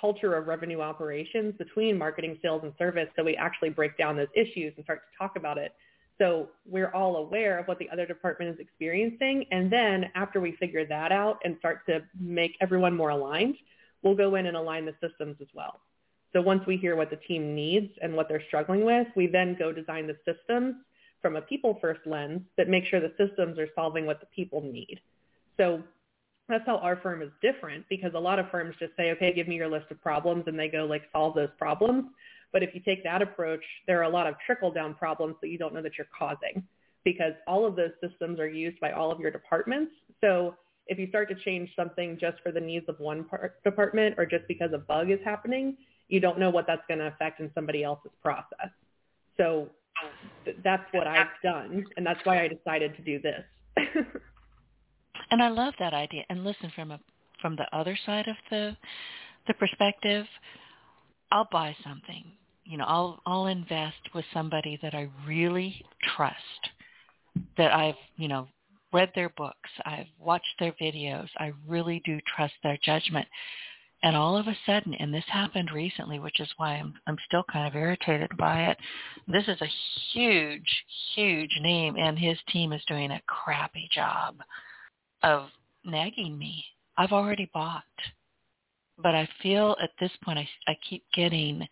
[0.00, 4.28] culture of revenue operations between marketing, sales, and service so we actually break down those
[4.34, 5.72] issues and start to talk about it.
[6.18, 9.46] So we're all aware of what the other department is experiencing.
[9.50, 13.56] And then after we figure that out and start to make everyone more aligned,
[14.04, 15.80] we'll go in and align the systems as well.
[16.32, 19.56] So once we hear what the team needs and what they're struggling with, we then
[19.58, 20.76] go design the systems
[21.22, 24.60] from a people first lens that make sure the systems are solving what the people
[24.60, 25.00] need.
[25.56, 25.82] So
[26.48, 29.48] that's how our firm is different because a lot of firms just say, okay, give
[29.48, 32.04] me your list of problems and they go like solve those problems.
[32.52, 35.48] But if you take that approach, there are a lot of trickle down problems that
[35.48, 36.62] you don't know that you're causing
[37.04, 39.92] because all of those systems are used by all of your departments.
[40.20, 44.16] So if you start to change something just for the needs of one part, department
[44.18, 45.76] or just because a bug is happening,
[46.08, 48.70] you don't know what that's going to affect in somebody else's process.
[49.36, 49.68] So
[50.44, 53.44] th- that's what I've done, and that's why I decided to do this.
[55.30, 56.22] and I love that idea.
[56.28, 57.00] And listen, from a
[57.40, 58.76] from the other side of the
[59.46, 60.26] the perspective,
[61.30, 62.24] I'll buy something.
[62.64, 65.84] You know, I'll I'll invest with somebody that I really
[66.16, 66.38] trust,
[67.56, 68.48] that I've you know
[68.94, 73.26] read their books, I've watched their videos, I really do trust their judgment.
[74.04, 77.42] And all of a sudden, and this happened recently, which is why I'm I'm still
[77.50, 78.78] kind of irritated by it.
[79.26, 79.70] This is a
[80.12, 80.84] huge,
[81.14, 84.36] huge name, and his team is doing a crappy job
[85.22, 85.48] of
[85.84, 86.64] nagging me.
[86.98, 87.82] I've already bought,
[88.98, 91.66] but I feel at this point I I keep getting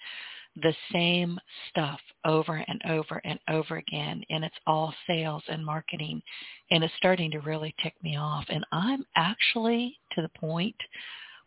[0.56, 1.38] the same
[1.70, 6.22] stuff over and over and over again and it's all sales and marketing
[6.70, 8.44] and it's starting to really tick me off.
[8.48, 10.76] And I'm actually to the point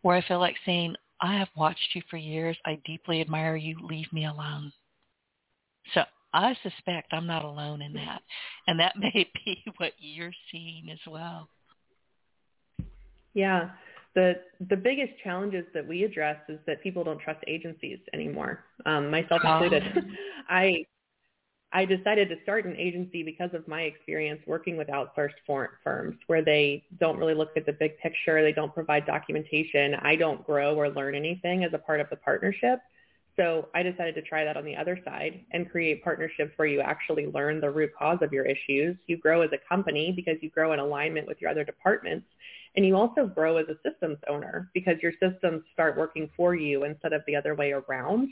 [0.01, 2.57] where I feel like saying I have watched you for years.
[2.65, 3.77] I deeply admire you.
[3.87, 4.71] Leave me alone.
[5.93, 6.01] So
[6.33, 8.21] I suspect I'm not alone in that
[8.67, 11.47] and that may be what you're seeing as well.
[13.33, 13.69] Yeah
[14.15, 14.35] the
[14.69, 19.41] the biggest challenges that we address is that people don't trust agencies anymore, um, myself
[19.43, 19.83] included.
[19.95, 20.01] Oh.
[20.49, 20.85] I
[21.73, 25.33] I decided to start an agency because of my experience working with outsourced
[25.83, 28.41] firms where they don't really look at the big picture.
[28.41, 29.95] They don't provide documentation.
[29.95, 32.79] I don't grow or learn anything as a part of the partnership.
[33.35, 36.79] So I decided to try that on the other side and create partnerships where you
[36.79, 38.95] actually learn the root cause of your issues.
[39.07, 42.25] You grow as a company because you grow in alignment with your other departments
[42.75, 46.83] and you also grow as a systems owner because your systems start working for you
[46.83, 48.29] instead of the other way around.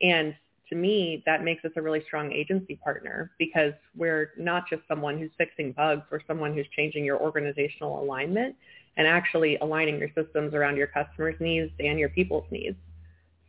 [0.00, 0.34] And
[0.68, 5.18] to me, that makes us a really strong agency partner because we're not just someone
[5.18, 8.56] who's fixing bugs, we're someone who's changing your organizational alignment
[8.96, 12.76] and actually aligning your systems around your customers' needs and your people's needs.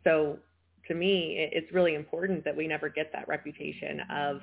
[0.02, 0.38] So
[0.88, 4.42] to me, it's really important that we never get that reputation of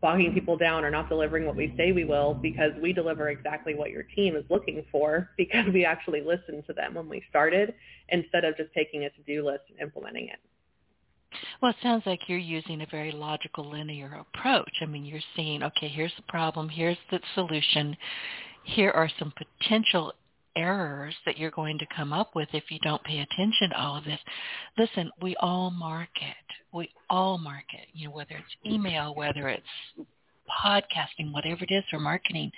[0.00, 3.74] bogging people down or not delivering what we say we will because we deliver exactly
[3.74, 7.74] what your team is looking for because we actually listened to them when we started
[8.10, 10.38] instead of just taking a to-do list and implementing it.
[11.60, 14.70] Well, it sounds like you're using a very logical linear approach.
[14.80, 17.96] I mean, you're seeing, okay, here's the problem, here's the solution,
[18.64, 20.12] here are some potential
[20.58, 23.96] errors that you're going to come up with if you don't pay attention to all
[23.96, 24.18] of this.
[24.76, 26.34] Listen, we all market.
[26.72, 29.62] We all market, you know, whether it's email, whether it's
[30.64, 32.50] podcasting, whatever it is for marketing.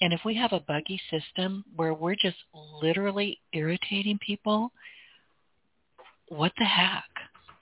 [0.00, 2.36] And if we have a buggy system where we're just
[2.82, 4.72] literally irritating people,
[6.28, 7.04] what the heck?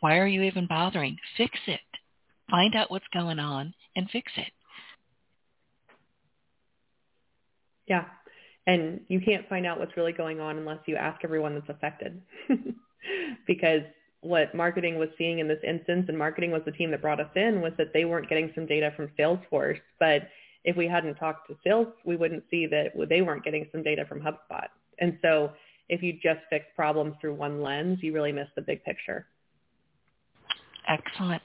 [0.01, 1.17] Why are you even bothering?
[1.37, 1.81] Fix it.
[2.51, 4.53] Find out what's going on and fix it.
[7.87, 8.05] Yeah.
[8.67, 12.21] And you can't find out what's really going on unless you ask everyone that's affected.
[13.47, 13.83] because
[14.21, 17.31] what marketing was seeing in this instance, and marketing was the team that brought us
[17.35, 19.81] in, was that they weren't getting some data from Salesforce.
[19.99, 20.29] But
[20.65, 24.05] if we hadn't talked to sales, we wouldn't see that they weren't getting some data
[24.09, 24.69] from HubSpot.
[25.01, 25.51] And so
[25.89, 29.27] if you just fix problems through one lens, you really miss the big picture.
[30.89, 31.43] Excellent.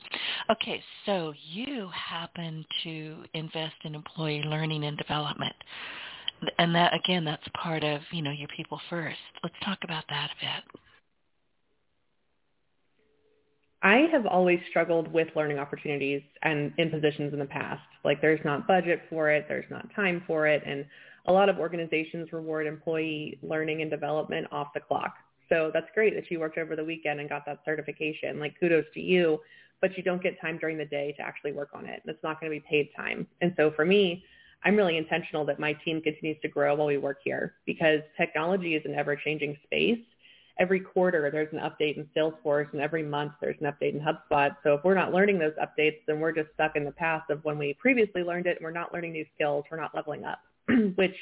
[0.49, 5.55] Okay, so you happen to invest in employee learning and development.
[6.57, 9.17] And that again, that's part of, you know, your people first.
[9.43, 10.81] Let's talk about that a bit.
[13.83, 17.81] I have always struggled with learning opportunities and in positions in the past.
[18.03, 20.85] Like there's not budget for it, there's not time for it, and
[21.27, 25.15] a lot of organizations reward employee learning and development off the clock.
[25.49, 28.39] So that's great that you worked over the weekend and got that certification.
[28.39, 29.39] Like kudos to you,
[29.79, 32.01] but you don't get time during the day to actually work on it.
[32.05, 33.27] It's not going to be paid time.
[33.41, 34.23] And so for me,
[34.63, 38.75] I'm really intentional that my team continues to grow while we work here because technology
[38.75, 39.99] is an ever-changing space
[40.59, 44.55] every quarter there's an update in Salesforce and every month there's an update in HubSpot.
[44.63, 47.43] So if we're not learning those updates, then we're just stuck in the past of
[47.43, 50.39] when we previously learned it and we're not learning new skills, we're not leveling up,
[50.95, 51.15] which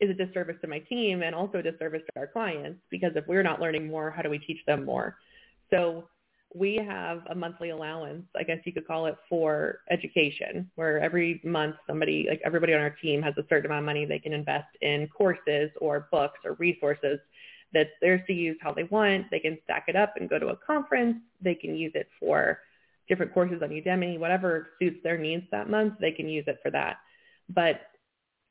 [0.00, 3.26] is a disservice to my team and also a disservice to our clients because if
[3.26, 5.16] we're not learning more, how do we teach them more?
[5.70, 6.08] So
[6.54, 11.40] we have a monthly allowance, I guess you could call it, for education, where every
[11.44, 14.32] month somebody, like everybody on our team has a certain amount of money they can
[14.32, 17.18] invest in courses or books or resources
[17.72, 19.26] that's theirs to use how they want.
[19.32, 21.16] They can stack it up and go to a conference.
[21.40, 22.60] They can use it for
[23.08, 26.70] different courses on Udemy, whatever suits their needs that month, they can use it for
[26.70, 26.98] that.
[27.48, 27.80] But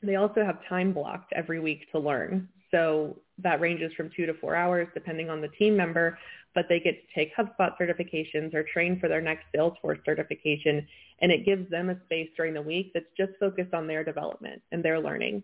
[0.01, 2.49] they also have time blocked every week to learn.
[2.69, 6.17] So that ranges from two to four hours depending on the team member,
[6.55, 10.85] but they get to take HubSpot certifications or train for their next Salesforce certification.
[11.21, 14.61] And it gives them a space during the week that's just focused on their development
[14.71, 15.43] and their learning.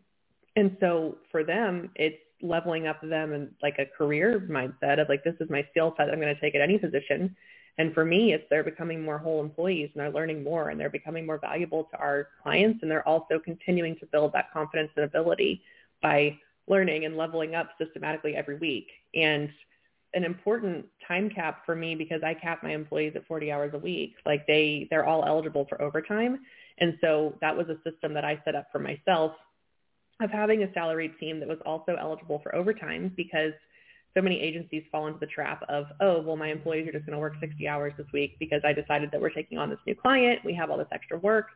[0.55, 5.23] And so for them, it's leveling up them and like a career mindset of like,
[5.23, 6.09] this is my skill set.
[6.09, 7.35] I'm going to take at any position.
[7.77, 10.89] And for me, it's they're becoming more whole employees and they're learning more and they're
[10.89, 12.79] becoming more valuable to our clients.
[12.81, 15.63] And they're also continuing to build that confidence and ability
[16.01, 16.37] by
[16.67, 18.87] learning and leveling up systematically every week.
[19.15, 19.49] And
[20.13, 23.77] an important time cap for me because I cap my employees at 40 hours a
[23.77, 24.15] week.
[24.25, 26.39] Like they, they're all eligible for overtime.
[26.79, 29.33] And so that was a system that I set up for myself
[30.21, 33.53] of having a salaried team that was also eligible for overtime because
[34.15, 37.13] so many agencies fall into the trap of, oh, well, my employees are just going
[37.13, 39.95] to work 60 hours this week because I decided that we're taking on this new
[39.95, 40.39] client.
[40.43, 41.47] We have all this extra work.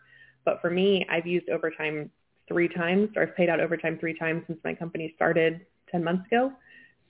[0.46, 2.12] But for me, I've used overtime
[2.48, 6.28] three times or I've paid out overtime three times since my company started 10 months
[6.28, 6.52] ago.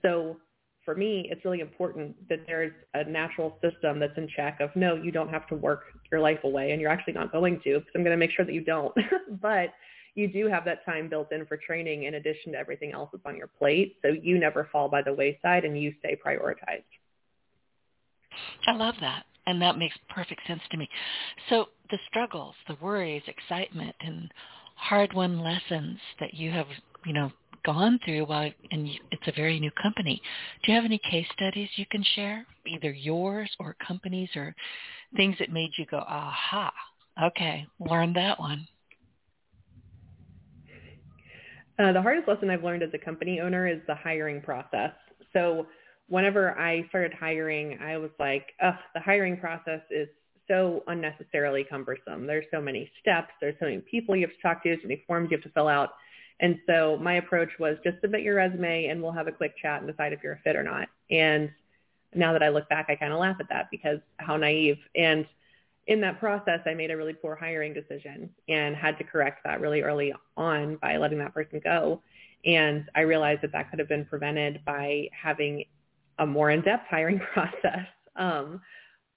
[0.02, 0.36] So
[0.84, 4.94] for me, it's really important that there's a natural system that's in check of, no,
[4.94, 7.92] you don't have to work your life away and you're actually not going to because
[7.94, 8.94] I'm going to make sure that you don't.
[9.40, 9.70] but
[10.14, 13.24] you do have that time built in for training in addition to everything else that's
[13.26, 13.96] on your plate.
[14.02, 16.84] So you never fall by the wayside and you stay prioritized.
[18.66, 19.24] I love that.
[19.46, 20.88] And that makes perfect sense to me.
[21.50, 24.32] So the struggles, the worries, excitement, and
[24.76, 26.66] hard-won lessons that you have,
[27.04, 27.30] you know,
[27.64, 30.20] gone through while and it's a very new company.
[30.62, 34.54] Do you have any case studies you can share, either yours or companies or
[35.16, 36.72] things that made you go, aha,
[37.22, 38.66] okay, learned that one?
[41.78, 44.92] Uh, the hardest lesson I've learned as a company owner is the hiring process.
[45.32, 45.66] So
[46.08, 50.08] whenever I started hiring, I was like, ugh, the hiring process is
[50.46, 52.26] so unnecessarily cumbersome.
[52.26, 53.30] There's so many steps.
[53.40, 55.50] There's so many people you have to talk to, so many forms you have to
[55.50, 55.90] fill out.
[56.40, 59.80] And so my approach was just submit your resume and we'll have a quick chat
[59.80, 60.88] and decide if you're a fit or not.
[61.10, 61.50] And
[62.14, 64.78] now that I look back, I kind of laugh at that because how naive.
[64.96, 65.26] And
[65.86, 69.60] in that process, I made a really poor hiring decision and had to correct that
[69.60, 72.02] really early on by letting that person go.
[72.44, 75.64] And I realized that that could have been prevented by having
[76.18, 77.86] a more in-depth hiring process.
[78.16, 78.60] Um,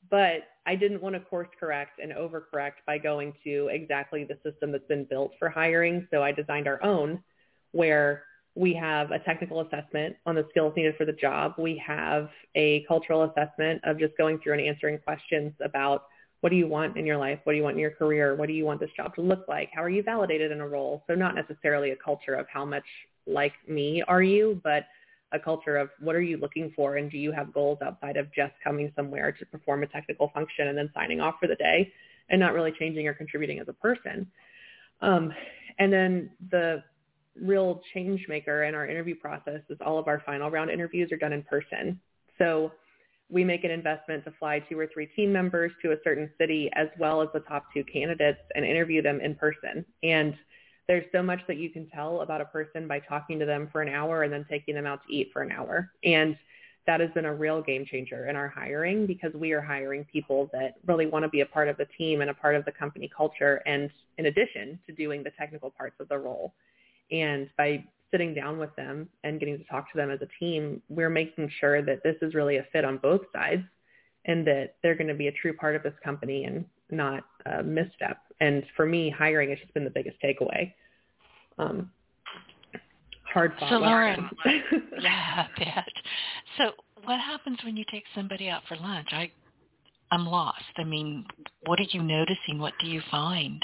[0.09, 4.71] but I didn't want to course correct and overcorrect by going to exactly the system
[4.71, 6.07] that's been built for hiring.
[6.11, 7.23] So I designed our own
[7.71, 11.53] where we have a technical assessment on the skills needed for the job.
[11.57, 16.05] We have a cultural assessment of just going through and answering questions about
[16.41, 17.39] what do you want in your life?
[17.45, 18.35] What do you want in your career?
[18.35, 19.69] What do you want this job to look like?
[19.73, 21.03] How are you validated in a role?
[21.07, 22.85] So not necessarily a culture of how much
[23.25, 24.83] like me are you, but
[25.33, 28.33] a culture of what are you looking for and do you have goals outside of
[28.33, 31.91] just coming somewhere to perform a technical function and then signing off for the day
[32.29, 34.25] and not really changing or contributing as a person.
[35.01, 35.33] Um,
[35.79, 36.83] and then the
[37.41, 41.17] real change maker in our interview process is all of our final round interviews are
[41.17, 41.99] done in person.
[42.37, 42.71] So
[43.29, 46.69] we make an investment to fly two or three team members to a certain city
[46.73, 49.85] as well as the top two candidates and interview them in person.
[50.03, 50.33] And
[50.87, 53.81] there's so much that you can tell about a person by talking to them for
[53.81, 55.91] an hour and then taking them out to eat for an hour.
[56.03, 56.37] And
[56.85, 60.49] that has been a real game changer in our hiring because we are hiring people
[60.53, 62.71] that really want to be a part of the team and a part of the
[62.71, 66.53] company culture and in addition to doing the technical parts of the role.
[67.11, 70.81] And by sitting down with them and getting to talk to them as a team,
[70.87, 73.63] we're making sure that this is really a fit on both sides
[74.23, 77.63] and that they're going to be a true part of this company and not a
[77.63, 78.19] misstep.
[78.39, 80.73] And for me, hiring has just been the biggest takeaway.
[81.57, 81.91] Um,
[83.33, 83.69] hard fought.
[83.69, 85.85] So Lauren, yeah, I bet.
[86.57, 86.71] So
[87.03, 89.09] what happens when you take somebody out for lunch?
[89.11, 89.31] I,
[90.11, 90.63] I'm lost.
[90.77, 91.25] I mean,
[91.65, 92.59] what are you noticing?
[92.59, 93.63] What do you find?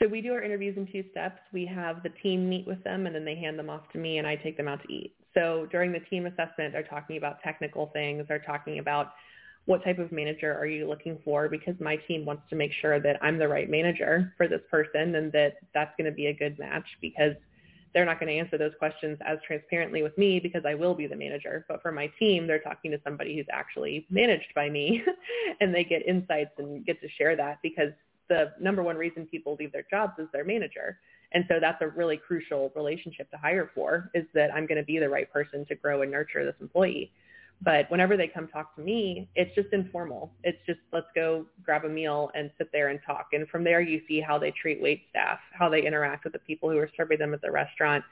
[0.00, 1.40] So we do our interviews in two steps.
[1.52, 4.16] We have the team meet with them and then they hand them off to me
[4.16, 5.14] and I take them out to eat.
[5.34, 8.24] So during the team assessment, they're talking about technical things.
[8.26, 9.12] They're talking about
[9.66, 12.98] what type of manager are you looking for because my team wants to make sure
[13.00, 16.34] that I'm the right manager for this person and that that's going to be a
[16.34, 17.34] good match because
[17.92, 21.06] they're not going to answer those questions as transparently with me because I will be
[21.06, 21.64] the manager.
[21.68, 25.02] But for my team, they're talking to somebody who's actually managed by me
[25.60, 27.90] and they get insights and get to share that because
[28.28, 30.98] the number one reason people leave their jobs is their manager.
[31.32, 34.84] And so that's a really crucial relationship to hire for is that I'm going to
[34.84, 37.12] be the right person to grow and nurture this employee.
[37.62, 40.32] But whenever they come talk to me, it's just informal.
[40.44, 43.28] It's just let's go grab a meal and sit there and talk.
[43.32, 46.38] And from there, you see how they treat wait staff, how they interact with the
[46.40, 48.02] people who are serving them at the restaurant,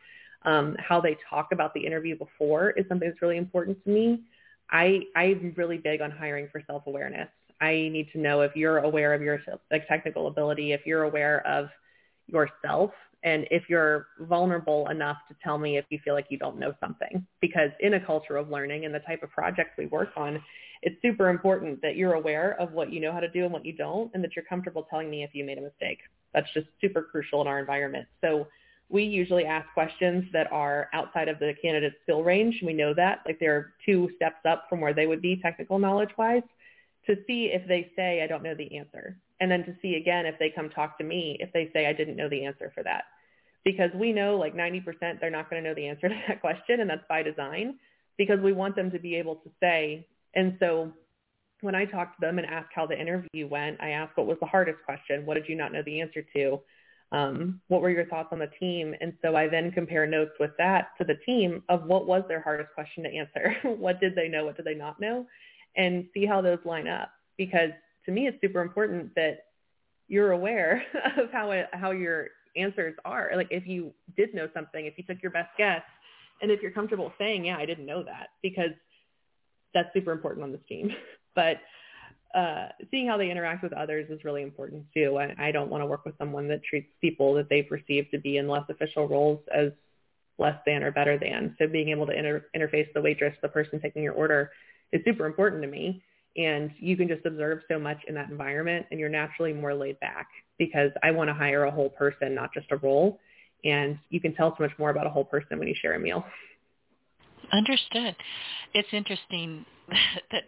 [0.43, 4.23] um, how they talk about the interview before is something that's really important to me.
[4.71, 7.29] I I'm really big on hiring for self awareness.
[7.61, 9.41] I need to know if you're aware of your
[9.71, 11.71] like technical ability, if you're aware of
[12.27, 12.91] yourself,
[13.23, 16.73] and if you're vulnerable enough to tell me if you feel like you don't know
[16.81, 17.27] something.
[17.41, 20.43] Because in a culture of learning and the type of projects we work on,
[20.83, 23.67] it's super important that you're aware of what you know how to do and what
[23.67, 25.99] you don't, and that you're comfortable telling me if you made a mistake.
[26.33, 28.07] That's just super crucial in our environment.
[28.21, 28.47] So
[28.89, 32.63] we usually ask questions that are outside of the candidate's skill range.
[32.65, 36.43] We know that, like they're two steps up from where they would be technical knowledge-wise
[37.07, 39.19] to see if they say, I don't know the answer.
[39.41, 41.93] And then to see again if they come talk to me, if they say, I
[41.93, 43.05] didn't know the answer for that.
[43.65, 46.81] Because we know like 90% they're not going to know the answer to that question,
[46.81, 47.79] and that's by design,
[48.17, 50.07] because we want them to be able to say.
[50.35, 50.93] And so
[51.61, 54.39] when I talk to them and ask how the interview went, I ask what was
[54.41, 55.27] the hardest question?
[55.27, 56.61] What did you not know the answer to?
[57.11, 58.95] Um, what were your thoughts on the team?
[59.01, 62.43] And so I then compare notes with that to the team of what was their
[62.43, 63.57] hardest question to answer.
[63.79, 64.45] what did they know?
[64.45, 65.27] What did they not know?
[65.79, 67.71] and see how those line up because
[68.09, 69.45] to me it's super important that
[70.09, 70.83] you're aware
[71.19, 73.31] of how it, how your answers are.
[73.37, 75.83] Like if you did know something, if you took your best guess,
[76.41, 78.71] and if you're comfortable saying, yeah, I didn't know that, because
[79.75, 80.91] that's super important on this team.
[81.35, 81.59] but
[82.35, 85.19] uh, seeing how they interact with others is really important too.
[85.19, 88.19] And I don't want to work with someone that treats people that they perceive to
[88.19, 89.73] be in less official roles as
[90.39, 91.55] less than or better than.
[91.59, 94.51] So being able to inter- interface the waitress, the person taking your order,
[94.93, 96.03] is super important to me.
[96.39, 99.99] And you can just observe so much in that environment and you're naturally more laid
[100.01, 103.19] back because I want to hire a whole person, not just a role.
[103.65, 105.99] And you can tell so much more about a whole person when you share a
[105.99, 106.25] meal.
[107.53, 108.15] Understood.
[108.73, 109.67] It's interesting
[110.31, 110.45] that,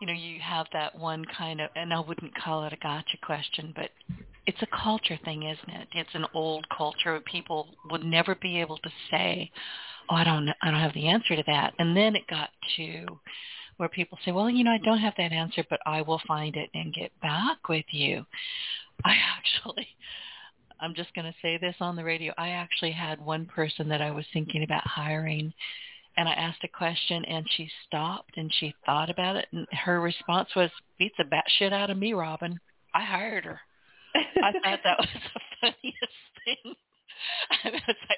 [0.00, 3.16] you know you have that one kind of, and I wouldn't call it a gotcha
[3.22, 3.90] question, but
[4.46, 5.88] it's a culture thing, isn't it?
[5.92, 7.12] It's an old culture.
[7.12, 9.50] Where people would never be able to say,
[10.10, 13.06] "Oh, I don't, I don't have the answer to that." And then it got to
[13.76, 16.56] where people say, well, you know, I don't have that answer, but I will find
[16.56, 18.24] it and get back with you.
[19.04, 19.88] I actually,
[20.80, 22.32] I'm just going to say this on the radio.
[22.38, 25.52] I actually had one person that I was thinking about hiring
[26.16, 30.00] and I asked a question and she stopped and she thought about it and her
[30.00, 32.58] response was, beats the bat shit out of me, Robin.
[32.94, 33.60] I hired her.
[34.14, 36.14] I thought that was the funniest
[36.44, 36.74] thing.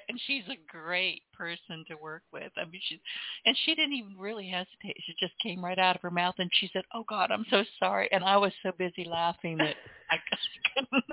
[0.09, 2.53] and she's a great person to work with.
[2.57, 2.99] I mean, she's
[3.45, 4.97] and she didn't even really hesitate.
[5.07, 7.65] She just came right out of her mouth, and she said, "Oh God, I'm so
[7.79, 9.77] sorry." And I was so busy laughing that
[10.11, 10.17] I
[10.75, 11.05] couldn't.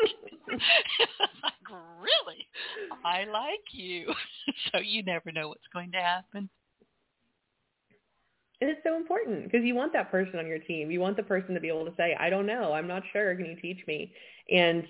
[1.43, 1.53] like,
[1.99, 2.47] really,
[3.03, 4.13] I like you.
[4.71, 6.49] so you never know what's going to happen.
[8.61, 10.89] And it's so important because you want that person on your team.
[10.89, 12.71] You want the person to be able to say, I don't know.
[12.71, 13.36] I'm not sure.
[13.36, 14.13] Can you teach me?
[14.49, 14.86] And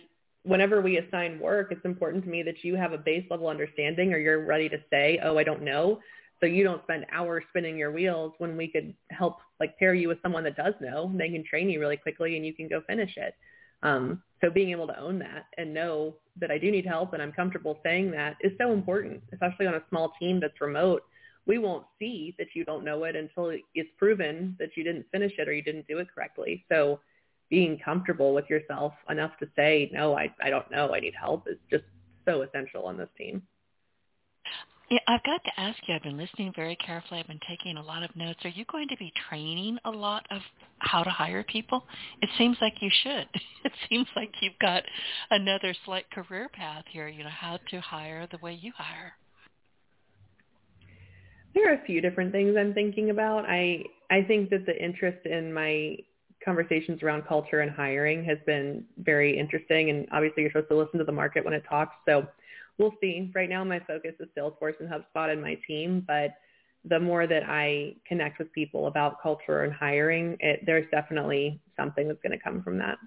[0.46, 4.14] whenever we assign work, it's important to me that you have a base level understanding
[4.14, 6.00] or you're ready to say, oh, I don't know.
[6.40, 10.08] So you don't spend hours spinning your wheels when we could help like pair you
[10.08, 11.08] with someone that does know.
[11.08, 13.34] And they can train you really quickly and you can go finish it.
[13.84, 17.22] Um, so being able to own that and know that I do need help and
[17.22, 21.04] I'm comfortable saying that is so important, especially on a small team that's remote.
[21.48, 25.34] We won't see that you don't know it until it's proven that you didn't finish
[25.38, 26.66] it or you didn't do it correctly.
[26.70, 27.00] So
[27.50, 31.48] being comfortable with yourself enough to say, no, I, I don't know, I need help
[31.48, 31.84] is just
[32.26, 33.42] so essential on this team.
[34.90, 37.20] Yeah, I've got to ask you, I've been listening very carefully.
[37.20, 38.40] I've been taking a lot of notes.
[38.46, 40.42] Are you going to be training a lot of
[40.78, 41.84] how to hire people?
[42.22, 43.28] It seems like you should.
[43.66, 44.84] It seems like you've got
[45.32, 49.14] another slight career path here, you know, how to hire the way you hire.
[51.56, 53.46] There are a few different things I'm thinking about.
[53.48, 55.98] I I think that the interest in my
[56.46, 61.00] conversations around culture and hiring has been very interesting and obviously you're supposed to listen
[61.00, 61.96] to the market when it talks.
[62.08, 62.28] So
[62.78, 63.32] we'll see.
[63.36, 66.36] Right now my focus is Salesforce and HubSpot and my team, but
[66.88, 72.08] the more that I connect with people about culture and hiring, it, there's definitely something
[72.08, 72.98] that's going to come from that.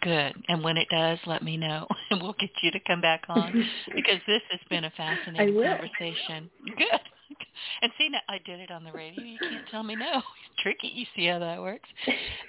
[0.00, 0.34] Good.
[0.48, 3.52] And when it does, let me know, and we'll get you to come back on
[3.94, 6.50] because this has been a fascinating conversation.
[6.76, 7.13] Good.
[7.82, 9.22] And see, now I did it on the radio.
[9.22, 10.16] You can't tell me no.
[10.16, 10.90] It's tricky.
[10.92, 11.88] You see how that works.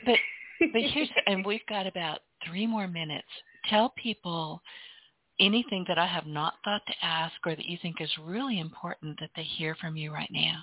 [0.05, 0.17] But
[0.59, 3.27] but here's and we've got about three more minutes.
[3.69, 4.61] Tell people
[5.39, 9.19] anything that I have not thought to ask or that you think is really important
[9.19, 10.61] that they hear from you right now?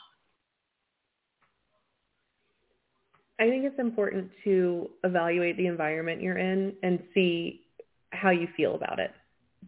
[3.40, 7.62] I think it's important to evaluate the environment you're in and see
[8.10, 9.10] how you feel about it.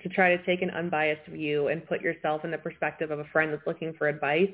[0.02, 3.24] To try to take an unbiased view and put yourself in the perspective of a
[3.32, 4.50] friend that's looking for advice,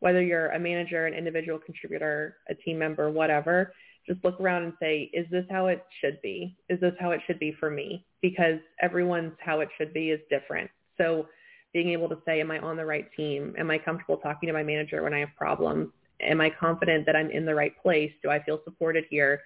[0.00, 3.72] whether you're a manager, an individual contributor, a team member, whatever,
[4.06, 6.56] just look around and say, is this how it should be?
[6.68, 8.04] Is this how it should be for me?
[8.20, 10.70] Because everyone's how it should be is different.
[10.98, 11.28] So
[11.72, 13.54] being able to say, am I on the right team?
[13.58, 15.90] Am I comfortable talking to my manager when I have problems?
[16.20, 18.10] Am I confident that I'm in the right place?
[18.22, 19.40] Do I feel supported here?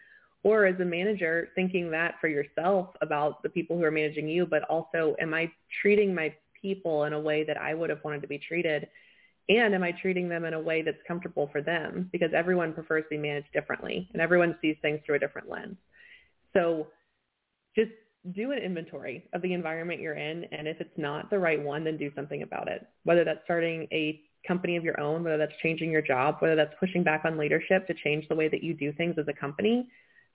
[0.44, 4.46] Or as a manager, thinking that for yourself about the people who are managing you,
[4.46, 5.50] but also am I
[5.82, 8.88] treating my people in a way that I would have wanted to be treated?
[9.48, 12.08] And am I treating them in a way that's comfortable for them?
[12.12, 15.76] Because everyone prefers to be managed differently and everyone sees things through a different lens.
[16.54, 16.88] So
[17.74, 17.90] just
[18.32, 20.44] do an inventory of the environment you're in.
[20.44, 22.86] And if it's not the right one, then do something about it.
[23.04, 26.74] Whether that's starting a company of your own, whether that's changing your job, whether that's
[26.80, 29.88] pushing back on leadership to change the way that you do things as a company.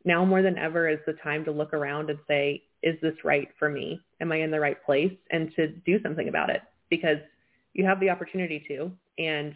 [0.05, 3.49] Now more than ever is the time to look around and say, is this right
[3.57, 4.01] for me?
[4.21, 5.13] Am I in the right place?
[5.31, 7.17] And to do something about it because
[7.73, 8.91] you have the opportunity to.
[9.17, 9.55] And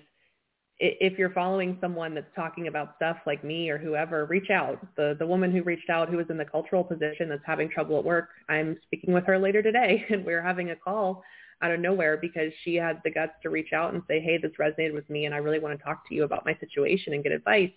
[0.79, 4.85] if you're following someone that's talking about stuff like me or whoever, reach out.
[4.95, 7.97] The the woman who reached out who was in the cultural position that's having trouble
[7.97, 11.23] at work, I'm speaking with her later today and we're having a call
[11.61, 14.51] out of nowhere because she had the guts to reach out and say, hey, this
[14.59, 17.23] resonated with me and I really want to talk to you about my situation and
[17.23, 17.71] get advice.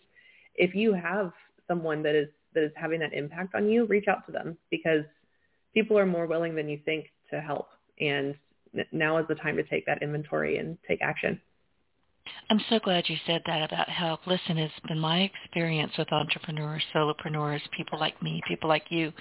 [0.57, 1.33] If you have
[1.69, 5.05] someone that is that is having that impact on you, reach out to them because
[5.75, 7.69] people are more willing than you think to help.
[8.01, 8.35] And
[8.93, 11.41] now is the time to take that inventory and take action.
[12.51, 14.27] I'm so glad you said that about help.
[14.27, 19.13] Listen, it's been my experience with entrepreneurs, solopreneurs, people like me, people like you.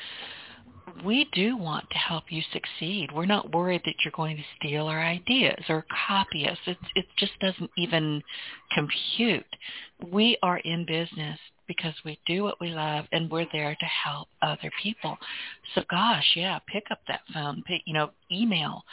[1.03, 3.09] We do want to help you succeed.
[3.13, 6.57] We're not worried that you're going to steal our ideas or copy us.
[6.65, 8.21] It, it just doesn't even
[8.71, 9.45] compute.
[10.11, 14.27] We are in business because we do what we love and we're there to help
[14.41, 15.17] other people.
[15.73, 18.83] So gosh, yeah, pick up that phone, pick, you know, email.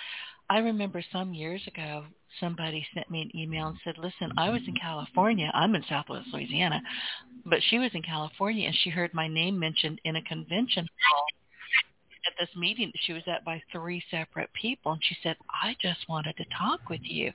[0.51, 2.05] I remember some years ago,
[2.41, 5.51] somebody sent me an email and said, listen, I was in California.
[5.55, 6.83] I'm in Southwest Louisiana,
[7.47, 11.27] but she was in California and she heard my name mentioned in a convention hall
[12.27, 14.93] at this meeting that she was at by three separate people.
[14.93, 17.33] And she said, I just wanted to talk with you.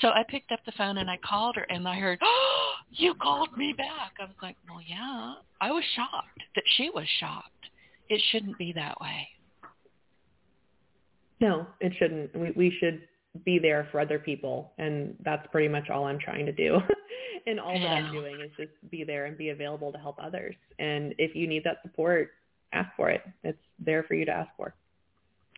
[0.00, 3.14] So I picked up the phone and I called her and I heard, oh, you
[3.14, 4.12] called me back.
[4.20, 5.34] I was like, well, yeah.
[5.60, 7.50] I was shocked that she was shocked.
[8.08, 9.28] It shouldn't be that way.
[11.40, 12.34] No, it shouldn't.
[12.36, 13.02] We, we should
[13.44, 14.72] be there for other people.
[14.78, 16.78] And that's pretty much all I'm trying to do.
[17.46, 17.80] and all yeah.
[17.80, 20.54] that I'm doing is just be there and be available to help others.
[20.78, 22.30] And if you need that support,
[22.72, 23.22] ask for it.
[23.44, 24.74] It's there for you to ask for.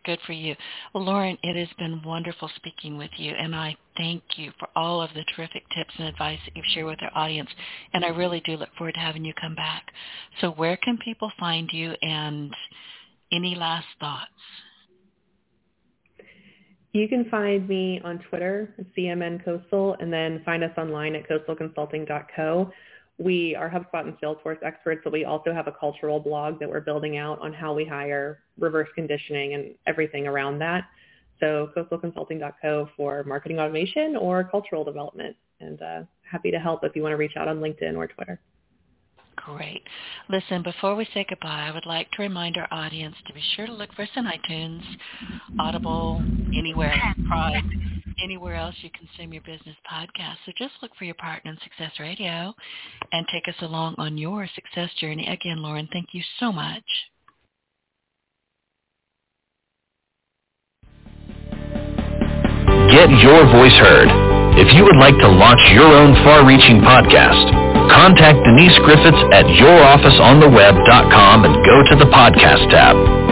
[0.05, 0.57] Good for you.
[0.93, 5.01] Well, Lauren, it has been wonderful speaking with you, and I thank you for all
[5.01, 7.51] of the terrific tips and advice that you've shared with our audience,
[7.93, 9.93] and I really do look forward to having you come back.
[10.41, 12.53] So where can people find you, and
[13.31, 14.31] any last thoughts?
[16.93, 22.73] You can find me on Twitter, CMN Coastal, and then find us online at coastalconsulting.co.
[23.19, 26.81] We are HubSpot and Salesforce experts, but we also have a cultural blog that we're
[26.81, 30.85] building out on how we hire, reverse conditioning, and everything around that.
[31.41, 35.37] So coastalconsulting.co for marketing automation or cultural development.
[35.61, 38.41] And uh, happy to help if you want to reach out on LinkedIn or Twitter.
[39.37, 39.83] Great.
[40.29, 43.67] Listen, before we say goodbye, I would like to remind our audience to be sure
[43.67, 44.83] to look for us on iTunes,
[45.59, 46.23] Audible,
[46.55, 46.95] anywhere,
[48.23, 50.37] anywhere else you consume your business podcast.
[50.47, 52.55] So just look for your partner in Success Radio
[53.13, 55.27] and take us along on your success journey.
[55.27, 56.85] Again, Lauren, thank you so much.
[62.93, 64.09] Get your voice heard.
[64.59, 67.62] If you would like to launch your own far-reaching podcast,
[67.93, 73.32] contact Denise Griffitts at yourofficeontheweb.com and go to the podcast tab.